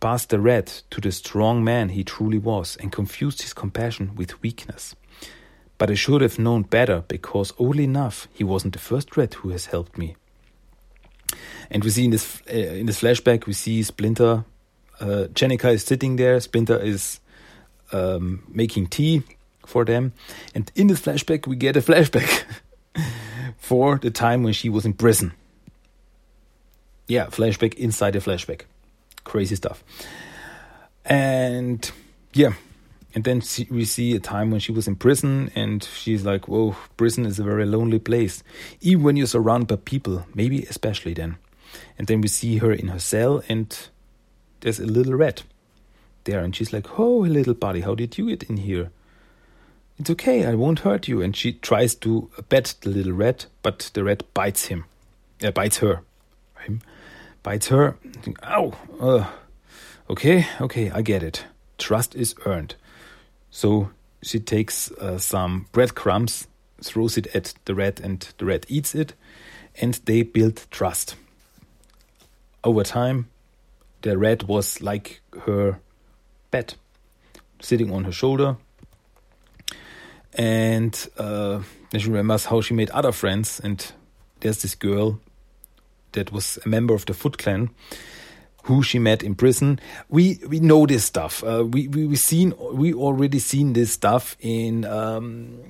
past 0.00 0.30
the 0.30 0.40
red 0.40 0.66
to 0.90 1.00
the 1.00 1.12
strong 1.12 1.64
man 1.64 1.90
he 1.90 2.04
truly 2.04 2.38
was 2.38 2.76
and 2.76 2.92
confused 2.92 3.42
his 3.42 3.52
compassion 3.52 4.14
with 4.14 4.42
weakness. 4.42 4.94
But 5.78 5.90
I 5.90 5.94
should 5.94 6.22
have 6.22 6.38
known 6.38 6.62
better 6.62 7.04
because 7.06 7.52
oddly 7.58 7.84
enough, 7.84 8.28
he 8.32 8.44
wasn't 8.44 8.72
the 8.72 8.78
first 8.78 9.16
red 9.16 9.34
who 9.34 9.50
has 9.50 9.66
helped 9.66 9.98
me. 9.98 10.16
And 11.70 11.84
we 11.84 11.90
see 11.90 12.04
in 12.04 12.10
this 12.10 12.40
uh, 12.48 12.56
in 12.56 12.86
this 12.86 13.00
flashback, 13.00 13.46
we 13.46 13.52
see 13.52 13.82
Splinter. 13.82 14.44
Uh, 15.00 15.26
Jennika 15.34 15.72
is 15.72 15.84
sitting 15.84 16.16
there. 16.16 16.40
Splinter 16.40 16.78
is 16.78 17.20
um, 17.92 18.44
making 18.48 18.86
tea 18.86 19.22
for 19.66 19.84
them, 19.84 20.12
and 20.54 20.70
in 20.74 20.86
this 20.86 21.00
flashback, 21.00 21.46
we 21.46 21.56
get 21.56 21.76
a 21.76 21.80
flashback 21.80 22.44
for 23.58 23.98
the 23.98 24.10
time 24.10 24.44
when 24.44 24.52
she 24.52 24.68
was 24.68 24.86
in 24.86 24.92
prison. 24.92 25.32
Yeah, 27.08 27.26
flashback 27.26 27.74
inside 27.74 28.16
a 28.16 28.20
flashback. 28.20 28.62
Crazy 29.26 29.56
stuff. 29.56 29.82
And 31.04 31.90
yeah, 32.32 32.52
and 33.12 33.24
then 33.24 33.42
we 33.70 33.84
see 33.84 34.14
a 34.14 34.20
time 34.20 34.52
when 34.52 34.60
she 34.60 34.70
was 34.70 34.86
in 34.86 34.94
prison, 34.94 35.50
and 35.56 35.82
she's 35.82 36.24
like, 36.24 36.46
Whoa, 36.46 36.76
prison 36.96 37.26
is 37.26 37.40
a 37.40 37.42
very 37.42 37.66
lonely 37.66 37.98
place. 37.98 38.44
Even 38.80 39.02
when 39.02 39.16
you're 39.16 39.26
surrounded 39.26 39.66
by 39.66 39.76
people, 39.76 40.24
maybe 40.32 40.62
especially 40.70 41.12
then. 41.12 41.38
And 41.98 42.06
then 42.06 42.20
we 42.20 42.28
see 42.28 42.58
her 42.58 42.72
in 42.72 42.86
her 42.86 43.00
cell, 43.00 43.42
and 43.48 43.76
there's 44.60 44.78
a 44.78 44.86
little 44.86 45.14
rat 45.14 45.42
there. 46.22 46.40
And 46.40 46.54
she's 46.54 46.72
like, 46.72 46.96
Oh, 47.00 47.18
little 47.18 47.54
buddy, 47.54 47.80
how 47.80 47.96
did 47.96 48.16
you 48.16 48.28
get 48.28 48.44
in 48.44 48.58
here? 48.58 48.92
It's 49.98 50.10
okay, 50.10 50.46
I 50.46 50.54
won't 50.54 50.80
hurt 50.80 51.08
you. 51.08 51.20
And 51.20 51.34
she 51.34 51.54
tries 51.54 51.96
to 51.96 52.30
pet 52.48 52.76
the 52.82 52.90
little 52.90 53.12
rat, 53.12 53.46
but 53.62 53.90
the 53.92 54.04
rat 54.04 54.22
bites 54.34 54.66
him. 54.66 54.84
Uh, 55.42 55.50
bites 55.50 55.78
her. 55.78 56.02
Bites 57.46 57.68
her. 57.68 57.96
Ow! 58.42 58.72
Uh, 58.98 59.24
okay, 60.10 60.48
okay, 60.60 60.90
I 60.90 61.00
get 61.00 61.22
it. 61.22 61.44
Trust 61.78 62.16
is 62.16 62.34
earned. 62.44 62.74
So 63.52 63.90
she 64.20 64.40
takes 64.40 64.90
uh, 64.90 65.18
some 65.18 65.66
breadcrumbs, 65.70 66.48
throws 66.82 67.16
it 67.16 67.28
at 67.36 67.54
the 67.64 67.76
rat, 67.76 68.00
and 68.00 68.26
the 68.38 68.46
rat 68.46 68.66
eats 68.68 68.96
it, 68.96 69.14
and 69.80 69.94
they 70.06 70.22
build 70.22 70.66
trust. 70.72 71.14
Over 72.64 72.82
time, 72.82 73.28
the 74.02 74.18
rat 74.18 74.48
was 74.48 74.82
like 74.82 75.20
her 75.42 75.78
pet, 76.50 76.74
sitting 77.60 77.92
on 77.92 78.02
her 78.02 78.12
shoulder. 78.12 78.56
And 80.32 81.08
uh, 81.16 81.60
she 81.96 82.08
remembers 82.08 82.46
how 82.46 82.60
she 82.60 82.74
made 82.74 82.90
other 82.90 83.12
friends, 83.12 83.60
and 83.60 83.92
there's 84.40 84.62
this 84.62 84.74
girl 84.74 85.20
that 86.16 86.32
was 86.32 86.58
a 86.64 86.68
member 86.68 86.94
of 86.94 87.06
the 87.06 87.14
Foot 87.14 87.38
Clan 87.38 87.70
who 88.66 88.82
she 88.82 88.98
met 88.98 89.22
in 89.22 89.34
prison. 89.34 89.78
We 90.08 90.40
we 90.48 90.58
know 90.58 90.86
this 90.86 91.04
stuff. 91.04 91.44
Uh, 91.44 91.64
we 91.64 91.88
we 91.88 92.06
we 92.06 92.16
seen 92.16 92.52
we 92.72 92.92
already 92.92 93.38
seen 93.38 93.72
this 93.72 93.92
stuff 93.92 94.36
in 94.40 94.84
um, 94.84 95.60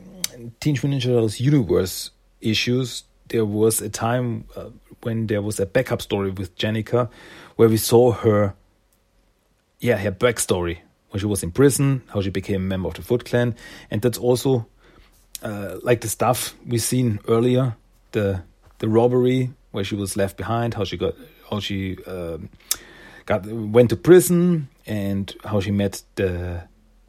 Teenage 0.61 0.83
Mutant 0.83 1.03
Ninja 1.03 1.15
Turtles 1.15 1.41
Universe 1.41 2.11
issues. 2.41 3.05
There 3.29 3.45
was 3.45 3.83
a 3.83 3.89
time 3.89 4.45
uh, 4.57 4.71
when 5.03 5.27
there 5.27 5.43
was 5.43 5.61
a 5.61 5.67
backup 5.67 6.01
story 6.01 6.31
with 6.31 6.57
Jennika, 6.57 7.11
where 7.57 7.69
we 7.69 7.77
saw 7.77 8.13
her, 8.13 8.55
yeah, 9.81 9.99
her 9.99 10.13
backstory 10.13 10.79
when 11.11 11.21
she 11.21 11.27
was 11.27 11.43
in 11.43 11.51
prison, 11.51 12.03
how 12.15 12.23
she 12.23 12.31
became 12.31 12.63
a 12.63 12.69
member 12.69 12.89
of 12.89 12.95
the 12.95 13.03
Foot 13.03 13.25
Clan, 13.25 13.55
and 13.91 14.01
that's 14.01 14.19
also 14.19 14.67
uh, 15.43 15.77
like 15.83 16.01
the 16.01 16.09
stuff 16.09 16.55
we 16.67 16.79
seen 16.79 17.21
earlier, 17.29 17.77
the 18.13 18.43
the 18.79 18.89
robbery 18.89 19.51
where 19.77 19.85
she 19.85 19.95
was 19.95 20.17
left 20.17 20.39
behind, 20.39 20.73
how 20.73 20.85
she 20.85 20.97
got 20.97 21.15
how 21.51 21.61
she 21.61 22.03
um, 22.07 22.49
got 23.27 23.45
went 23.45 23.91
to 23.91 23.97
prison 23.97 24.69
and 24.87 25.37
how 25.45 25.61
she 25.61 25.71
met 25.71 26.03
the 26.15 26.63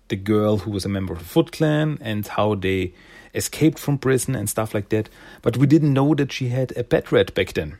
the 0.09 0.17
girl 0.17 0.57
who 0.57 0.71
was 0.71 0.83
a 0.83 0.89
member 0.89 1.13
of 1.13 1.19
the 1.19 1.25
Foot 1.25 1.53
Clan 1.53 1.97
and 2.01 2.27
how 2.27 2.55
they 2.55 2.93
escaped 3.33 3.79
from 3.79 3.97
prison 3.97 4.35
and 4.35 4.49
stuff 4.49 4.73
like 4.73 4.89
that. 4.89 5.07
But 5.41 5.55
we 5.55 5.65
didn't 5.65 5.93
know 5.93 6.13
that 6.15 6.33
she 6.33 6.49
had 6.49 6.75
a 6.75 6.83
pet 6.83 7.09
rat 7.09 7.33
back 7.33 7.53
then. 7.53 7.77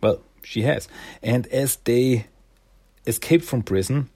Well, 0.00 0.22
she 0.42 0.62
has. 0.62 0.88
And 1.22 1.46
as 1.48 1.76
they 1.76 2.26
escaped 3.06 3.44
from 3.44 3.62
prison, 3.62 4.08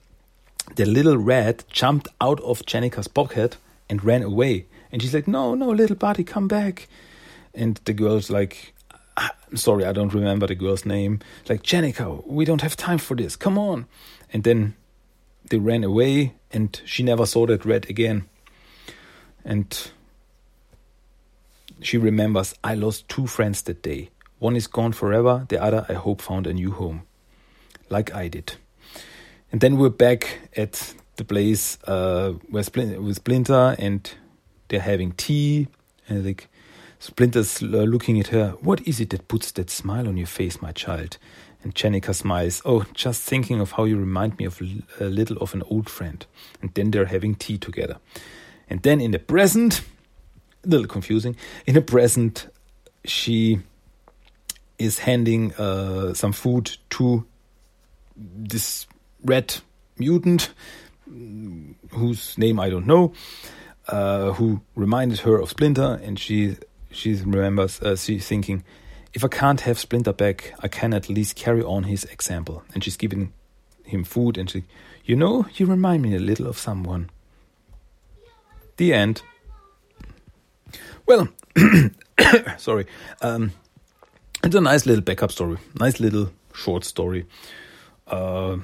the 0.75 0.85
little 0.85 1.17
rat 1.17 1.63
jumped 1.69 2.07
out 2.19 2.39
of 2.41 2.65
Jennika's 2.65 3.07
pocket 3.07 3.57
and 3.87 4.03
ran 4.03 4.23
away. 4.23 4.65
And 4.91 5.01
she's 5.01 5.13
like, 5.13 5.27
No, 5.27 5.53
no, 5.53 5.69
little 5.69 5.95
buddy, 5.95 6.23
come 6.23 6.47
back. 6.47 6.87
And 7.53 7.79
the 7.85 7.93
girl's 7.93 8.29
like, 8.31 8.73
I'm 9.17 9.57
sorry, 9.57 9.83
I 9.85 9.93
don't 9.93 10.13
remember 10.13 10.45
the 10.45 10.55
girl's 10.55 10.85
name. 10.85 11.19
Like, 11.49 11.63
Jennika, 11.63 12.25
we 12.27 12.45
don't 12.45 12.61
have 12.61 12.77
time 12.77 12.99
for 12.99 13.15
this. 13.15 13.35
Come 13.35 13.57
on. 13.57 13.87
And 14.31 14.43
then 14.43 14.75
they 15.49 15.57
ran 15.57 15.83
away, 15.83 16.35
and 16.51 16.79
she 16.85 17.01
never 17.01 17.25
saw 17.25 17.47
that 17.47 17.65
rat 17.65 17.89
again. 17.89 18.29
And 19.43 19.91
she 21.81 21.97
remembers, 21.97 22.53
I 22.63 22.75
lost 22.75 23.09
two 23.09 23.25
friends 23.27 23.63
that 23.63 23.81
day. 23.81 24.09
One 24.39 24.55
is 24.55 24.67
gone 24.67 24.91
forever, 24.91 25.45
the 25.49 25.61
other, 25.61 25.85
I 25.89 25.93
hope, 25.93 26.21
found 26.21 26.45
a 26.45 26.53
new 26.53 26.71
home. 26.71 27.03
Like 27.89 28.13
I 28.13 28.27
did. 28.27 28.53
And 29.51 29.61
then 29.61 29.77
we're 29.77 29.89
back 29.89 30.39
at 30.55 30.93
the 31.15 31.23
place 31.23 31.77
uh, 31.85 32.33
where 32.49 32.63
Splinter, 32.63 33.01
with 33.01 33.15
Splinter, 33.15 33.75
and 33.79 34.11
they're 34.67 34.79
having 34.79 35.13
tea. 35.13 35.69
And 36.07 36.25
like 36.25 36.49
Splinter's 36.99 37.61
uh, 37.61 37.65
looking 37.65 38.19
at 38.19 38.27
her. 38.27 38.51
What 38.61 38.85
is 38.87 38.99
it 38.99 39.11
that 39.11 39.27
puts 39.27 39.51
that 39.51 39.69
smile 39.69 40.07
on 40.07 40.17
your 40.17 40.27
face, 40.27 40.61
my 40.61 40.71
child? 40.71 41.17
And 41.63 41.75
Jennika 41.75 42.13
smiles. 42.13 42.61
Oh, 42.65 42.85
just 42.93 43.23
thinking 43.23 43.59
of 43.59 43.73
how 43.73 43.83
you 43.85 43.97
remind 43.97 44.37
me 44.37 44.45
of 44.45 44.61
a 44.99 45.05
little 45.05 45.37
of 45.37 45.53
an 45.53 45.63
old 45.69 45.89
friend. 45.89 46.25
And 46.61 46.73
then 46.73 46.91
they're 46.91 47.05
having 47.05 47.35
tea 47.35 47.57
together. 47.57 47.97
And 48.69 48.81
then 48.83 49.01
in 49.01 49.11
the 49.11 49.19
present, 49.19 49.81
a 50.63 50.67
little 50.67 50.87
confusing. 50.87 51.35
In 51.65 51.73
the 51.73 51.81
present, 51.81 52.47
she 53.05 53.59
is 54.77 54.99
handing 54.99 55.53
uh, 55.55 56.13
some 56.13 56.31
food 56.31 56.77
to 56.91 57.25
this 58.15 58.87
red 59.23 59.55
mutant 59.97 60.53
whose 61.91 62.37
name 62.37 62.59
I 62.59 62.69
don't 62.69 62.85
know, 62.85 63.13
uh, 63.87 64.33
who 64.33 64.61
reminded 64.75 65.19
her 65.19 65.37
of 65.39 65.49
Splinter, 65.49 65.99
and 66.03 66.19
she 66.19 66.57
she 66.97 67.13
remembers 67.13 67.81
uh, 67.81 67.95
thinking, 67.95 68.63
if 69.13 69.23
I 69.23 69.27
can't 69.27 69.61
have 69.61 69.79
Splinter 69.79 70.13
back, 70.13 70.53
I 70.59 70.67
can 70.67 70.93
at 70.93 71.09
least 71.09 71.35
carry 71.35 71.61
on 71.61 71.83
his 71.83 72.03
example. 72.05 72.63
And 72.73 72.83
she's 72.83 72.97
giving 72.97 73.33
him 73.83 74.03
food, 74.03 74.37
and 74.37 74.49
she, 74.49 74.63
you 75.05 75.15
know, 75.15 75.45
you 75.55 75.65
remind 75.65 76.01
me 76.01 76.15
a 76.15 76.19
little 76.19 76.47
of 76.47 76.57
someone. 76.57 77.09
The 78.77 78.93
end. 78.93 79.21
Well, 81.05 81.29
sorry. 82.57 82.85
Um, 83.21 83.51
it's 84.43 84.55
a 84.55 84.61
nice 84.61 84.85
little 84.85 85.03
backup 85.03 85.31
story, 85.31 85.57
nice 85.79 85.99
little 85.99 86.31
short 86.53 86.83
story. 86.83 87.25
Uh, 88.07 88.57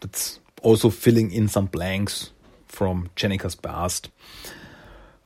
that's 0.00 0.40
also 0.62 0.90
filling 0.90 1.30
in 1.30 1.48
some 1.48 1.66
blanks 1.66 2.30
from 2.68 3.10
Jennika's 3.16 3.54
past. 3.54 4.10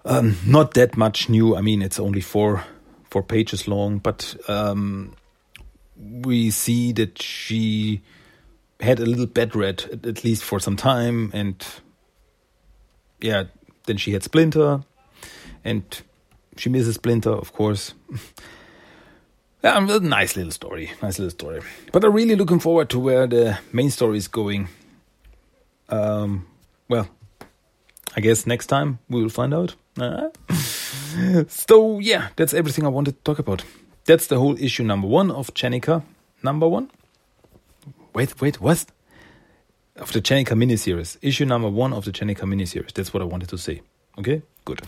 Um, 0.04 0.36
not 0.46 0.74
that 0.74 0.96
much 0.96 1.28
new. 1.28 1.56
I 1.56 1.60
mean, 1.60 1.82
it's 1.82 1.98
only 1.98 2.20
four 2.20 2.64
four 3.10 3.22
pages 3.22 3.68
long, 3.68 3.98
but 3.98 4.36
um, 4.48 5.14
we 5.96 6.50
see 6.50 6.92
that 6.92 7.20
she 7.22 8.02
had 8.80 8.98
a 8.98 9.06
little 9.06 9.26
bed 9.26 9.54
red 9.54 10.00
at 10.04 10.24
least 10.24 10.42
for 10.42 10.60
some 10.60 10.76
time, 10.76 11.30
and 11.32 11.64
yeah, 13.20 13.44
then 13.86 13.96
she 13.96 14.12
had 14.12 14.22
Splinter, 14.22 14.82
and 15.64 15.84
she 16.56 16.68
misses 16.68 16.96
Splinter, 16.96 17.30
of 17.30 17.52
course. 17.52 17.94
yeah, 19.62 19.78
a 19.78 20.00
nice 20.00 20.36
little 20.36 20.52
story, 20.52 20.90
nice 21.02 21.18
little 21.18 21.30
story. 21.30 21.62
But 21.92 22.04
I'm 22.04 22.12
really 22.12 22.36
looking 22.36 22.58
forward 22.58 22.90
to 22.90 22.98
where 22.98 23.26
the 23.26 23.58
main 23.72 23.90
story 23.90 24.18
is 24.18 24.28
going. 24.28 24.68
Um, 25.88 26.46
well, 26.88 27.08
I 28.16 28.20
guess 28.20 28.46
next 28.46 28.66
time 28.66 28.98
we 29.08 29.22
will 29.22 29.30
find 29.30 29.54
out. 29.54 29.74
So 31.48 32.00
yeah, 32.00 32.28
that's 32.34 32.52
everything 32.52 32.84
I 32.84 32.88
wanted 32.88 33.16
to 33.16 33.22
talk 33.22 33.38
about. 33.38 33.62
That's 34.04 34.26
the 34.26 34.38
whole 34.38 34.56
issue 34.60 34.82
number 34.82 35.06
one 35.06 35.30
of 35.30 35.54
Jennika. 35.54 36.02
Number 36.42 36.68
one. 36.68 36.90
Wait, 38.12 38.40
wait, 38.40 38.60
what? 38.60 38.84
Of 39.96 40.12
the 40.12 40.20
Jennika 40.20 40.54
miniseries. 40.54 41.16
Issue 41.22 41.44
number 41.44 41.68
one 41.68 41.92
of 41.92 42.04
the 42.04 42.10
Jennika 42.10 42.42
miniseries. 42.42 42.92
That's 42.92 43.14
what 43.14 43.22
I 43.22 43.26
wanted 43.26 43.48
to 43.50 43.58
say. 43.58 43.82
Okay, 44.18 44.42
good. 44.64 44.80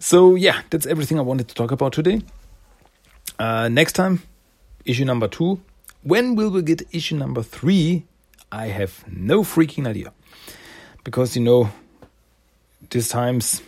So 0.00 0.34
yeah, 0.34 0.62
that's 0.70 0.86
everything 0.86 1.18
I 1.18 1.22
wanted 1.22 1.46
to 1.48 1.54
talk 1.54 1.70
about 1.70 1.92
today. 1.92 2.22
Uh, 3.38 3.68
next 3.68 3.92
time, 3.92 4.22
issue 4.84 5.04
number 5.04 5.28
two. 5.28 5.60
When 6.02 6.34
will 6.36 6.50
we 6.50 6.62
get 6.62 6.82
issue 6.92 7.16
number 7.16 7.42
three? 7.42 8.04
I 8.52 8.66
have 8.66 9.04
no 9.08 9.42
freaking 9.42 9.86
idea. 9.86 10.12
Because, 11.04 11.36
you 11.36 11.42
know, 11.42 11.70
these 12.90 13.08
times 13.08 13.62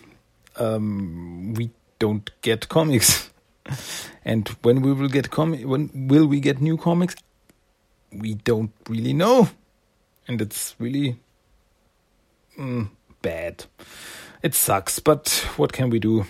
um, 0.56 1.54
we 1.54 1.70
don't 1.98 2.30
get 2.42 2.68
comics. 2.68 3.30
and 4.24 4.48
when 4.62 4.82
we 4.82 4.92
will 4.92 5.08
get 5.08 5.30
com- 5.30 5.62
when 5.62 5.90
will 6.08 6.26
we 6.26 6.40
get 6.40 6.60
new 6.60 6.76
comics? 6.76 7.16
We 8.12 8.34
don't 8.34 8.72
really 8.88 9.12
know. 9.12 9.48
And 10.26 10.40
it's 10.40 10.74
really 10.78 11.18
mm, 12.58 12.90
bad. 13.22 13.64
It 14.42 14.54
sucks, 14.54 14.98
but 14.98 15.28
what 15.56 15.72
can 15.72 15.90
we 15.90 15.98
do? 15.98 16.26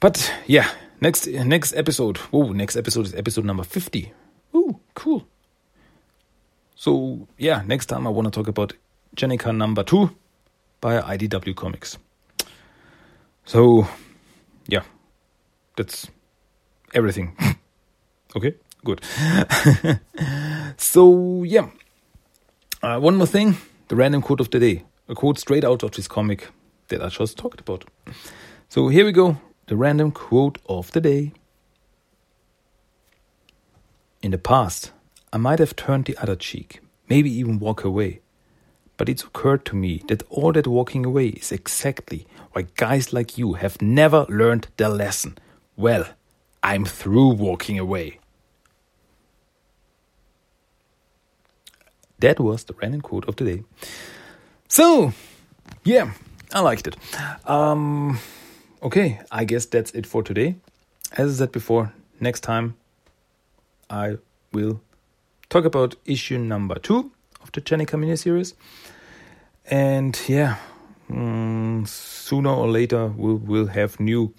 But 0.00 0.32
yeah, 0.46 0.70
next 1.00 1.26
next 1.26 1.74
episode. 1.74 2.18
Oh, 2.32 2.52
next 2.52 2.76
episode 2.76 3.06
is 3.06 3.14
episode 3.14 3.44
number 3.44 3.64
50. 3.64 4.12
Ooh, 4.54 4.80
cool. 4.94 5.26
So, 6.74 7.26
yeah, 7.36 7.62
next 7.66 7.86
time 7.86 8.06
I 8.06 8.10
want 8.10 8.26
to 8.26 8.30
talk 8.30 8.46
about 8.46 8.72
Jennika 9.16 9.54
number 9.54 9.82
two 9.82 10.14
by 10.80 11.00
IDW 11.00 11.54
Comics. 11.54 11.98
So, 13.44 13.88
yeah, 14.66 14.82
that's 15.76 16.08
everything. 16.94 17.36
okay, 18.36 18.54
good. 18.84 19.00
so, 20.76 21.42
yeah, 21.44 21.68
uh, 22.82 22.98
one 22.98 23.16
more 23.16 23.26
thing 23.26 23.56
the 23.88 23.96
random 23.96 24.22
quote 24.22 24.40
of 24.40 24.50
the 24.50 24.58
day. 24.58 24.84
A 25.08 25.14
quote 25.14 25.38
straight 25.38 25.64
out 25.64 25.82
of 25.82 25.92
this 25.92 26.06
comic 26.06 26.48
that 26.88 27.02
I 27.02 27.08
just 27.08 27.38
talked 27.38 27.60
about. 27.60 27.84
So, 28.68 28.88
here 28.88 29.04
we 29.04 29.12
go 29.12 29.38
the 29.68 29.76
random 29.76 30.10
quote 30.10 30.58
of 30.66 30.90
the 30.92 31.00
day. 31.00 31.32
In 34.22 34.30
the 34.30 34.38
past, 34.38 34.92
I 35.32 35.36
might 35.36 35.58
have 35.58 35.76
turned 35.76 36.06
the 36.06 36.16
other 36.16 36.36
cheek, 36.36 36.80
maybe 37.08 37.30
even 37.30 37.58
walk 37.58 37.84
away. 37.84 38.20
But 38.98 39.08
it's 39.08 39.24
occurred 39.24 39.64
to 39.66 39.76
me 39.76 40.02
that 40.08 40.24
all 40.28 40.52
that 40.52 40.66
walking 40.66 41.06
away 41.06 41.28
is 41.28 41.50
exactly 41.50 42.26
why 42.52 42.66
guys 42.76 43.12
like 43.12 43.38
you 43.38 43.54
have 43.54 43.80
never 43.80 44.26
learned 44.28 44.66
their 44.76 44.90
lesson. 44.90 45.38
Well, 45.76 46.04
I'm 46.62 46.84
through 46.84 47.28
walking 47.28 47.78
away. 47.78 48.18
That 52.18 52.40
was 52.40 52.64
the 52.64 52.74
random 52.74 53.00
quote 53.00 53.28
of 53.28 53.36
the 53.36 53.44
day. 53.44 53.64
So, 54.66 55.12
yeah, 55.84 56.12
I 56.52 56.60
liked 56.60 56.88
it. 56.88 56.96
Um, 57.48 58.18
okay, 58.82 59.20
I 59.30 59.44
guess 59.44 59.66
that's 59.66 59.92
it 59.92 60.06
for 60.06 60.24
today. 60.24 60.56
As 61.12 61.36
I 61.36 61.44
said 61.44 61.52
before, 61.52 61.92
next 62.18 62.40
time 62.40 62.74
I 63.88 64.18
will 64.52 64.80
talk 65.48 65.64
about 65.64 65.94
issue 66.04 66.38
number 66.38 66.74
two 66.80 67.12
of 67.40 67.52
the 67.52 67.60
Jennika 67.60 67.96
miniseries. 67.96 68.54
And 69.70 70.18
yeah, 70.26 70.56
mm, 71.10 71.86
sooner 71.86 72.50
or 72.50 72.68
later 72.68 73.08
we'll, 73.08 73.36
we'll 73.36 73.66
have 73.66 74.00
new, 74.00 74.32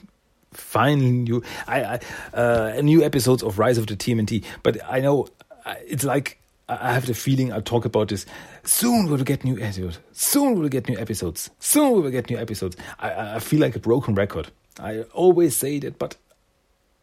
finally 0.51 1.11
new, 1.11 1.43
I, 1.67 1.83
I 1.83 1.99
uh, 2.33 2.81
new 2.81 3.03
episodes 3.03 3.43
of 3.43 3.59
Rise 3.59 3.77
of 3.77 3.87
the 3.87 3.95
TMNT. 3.95 4.43
But 4.63 4.77
I 4.89 4.99
know 4.99 5.27
uh, 5.65 5.75
it's 5.85 6.03
like 6.03 6.39
I 6.69 6.93
have 6.93 7.07
the 7.07 7.13
feeling 7.13 7.51
I'll 7.51 7.61
talk 7.61 7.85
about 7.85 8.09
this. 8.09 8.25
Soon 8.63 9.07
we'll 9.09 9.23
get 9.23 9.43
new 9.43 9.59
episodes. 9.59 9.99
Soon 10.11 10.59
we'll 10.59 10.69
get 10.69 10.87
new 10.87 10.97
episodes. 10.97 11.49
Soon 11.59 11.93
we 11.93 12.01
will 12.01 12.11
get 12.11 12.29
new 12.29 12.37
episodes. 12.37 12.77
I, 12.99 13.35
I 13.35 13.39
feel 13.39 13.59
like 13.59 13.75
a 13.75 13.79
broken 13.79 14.13
record. 14.13 14.49
I 14.79 15.01
always 15.13 15.55
say 15.55 15.79
that, 15.79 15.97
but 15.97 16.15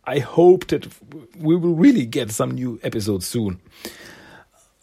I 0.05 0.21
hope 0.21 0.69
that 0.69 0.87
we 1.39 1.57
will 1.57 1.75
really 1.75 2.07
get 2.07 2.31
some 2.31 2.53
new 2.53 2.79
episodes 2.85 3.27
soon. 3.27 3.61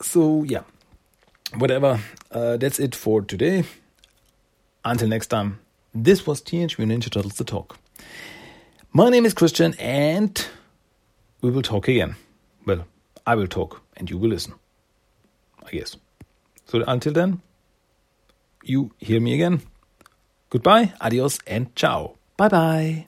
So, 0.01 0.43
yeah, 0.43 0.63
whatever. 1.57 1.99
Uh, 2.31 2.57
that's 2.57 2.79
it 2.79 2.95
for 2.95 3.21
today. 3.21 3.63
Until 4.85 5.07
next 5.07 5.27
time, 5.27 5.59
this 5.93 6.25
was 6.27 6.41
Teenage 6.41 6.77
Mutant 6.77 7.03
Ninja 7.03 7.11
Turtles 7.11 7.35
The 7.35 7.43
Talk. 7.43 7.77
My 8.91 9.09
name 9.09 9.25
is 9.25 9.33
Christian, 9.33 9.73
and 9.79 10.45
we 11.41 11.51
will 11.51 11.61
talk 11.61 11.87
again. 11.87 12.15
Well, 12.65 12.85
I 13.25 13.35
will 13.35 13.47
talk, 13.47 13.81
and 13.97 14.09
you 14.09 14.17
will 14.17 14.29
listen. 14.29 14.53
I 15.65 15.71
guess. 15.71 15.95
So, 16.65 16.83
until 16.87 17.13
then, 17.13 17.41
you 18.63 18.91
hear 18.97 19.19
me 19.21 19.33
again. 19.33 19.61
Goodbye, 20.49 20.93
adios, 21.01 21.39
and 21.47 21.75
ciao. 21.75 22.15
Bye 22.37 22.49
bye. 22.49 23.07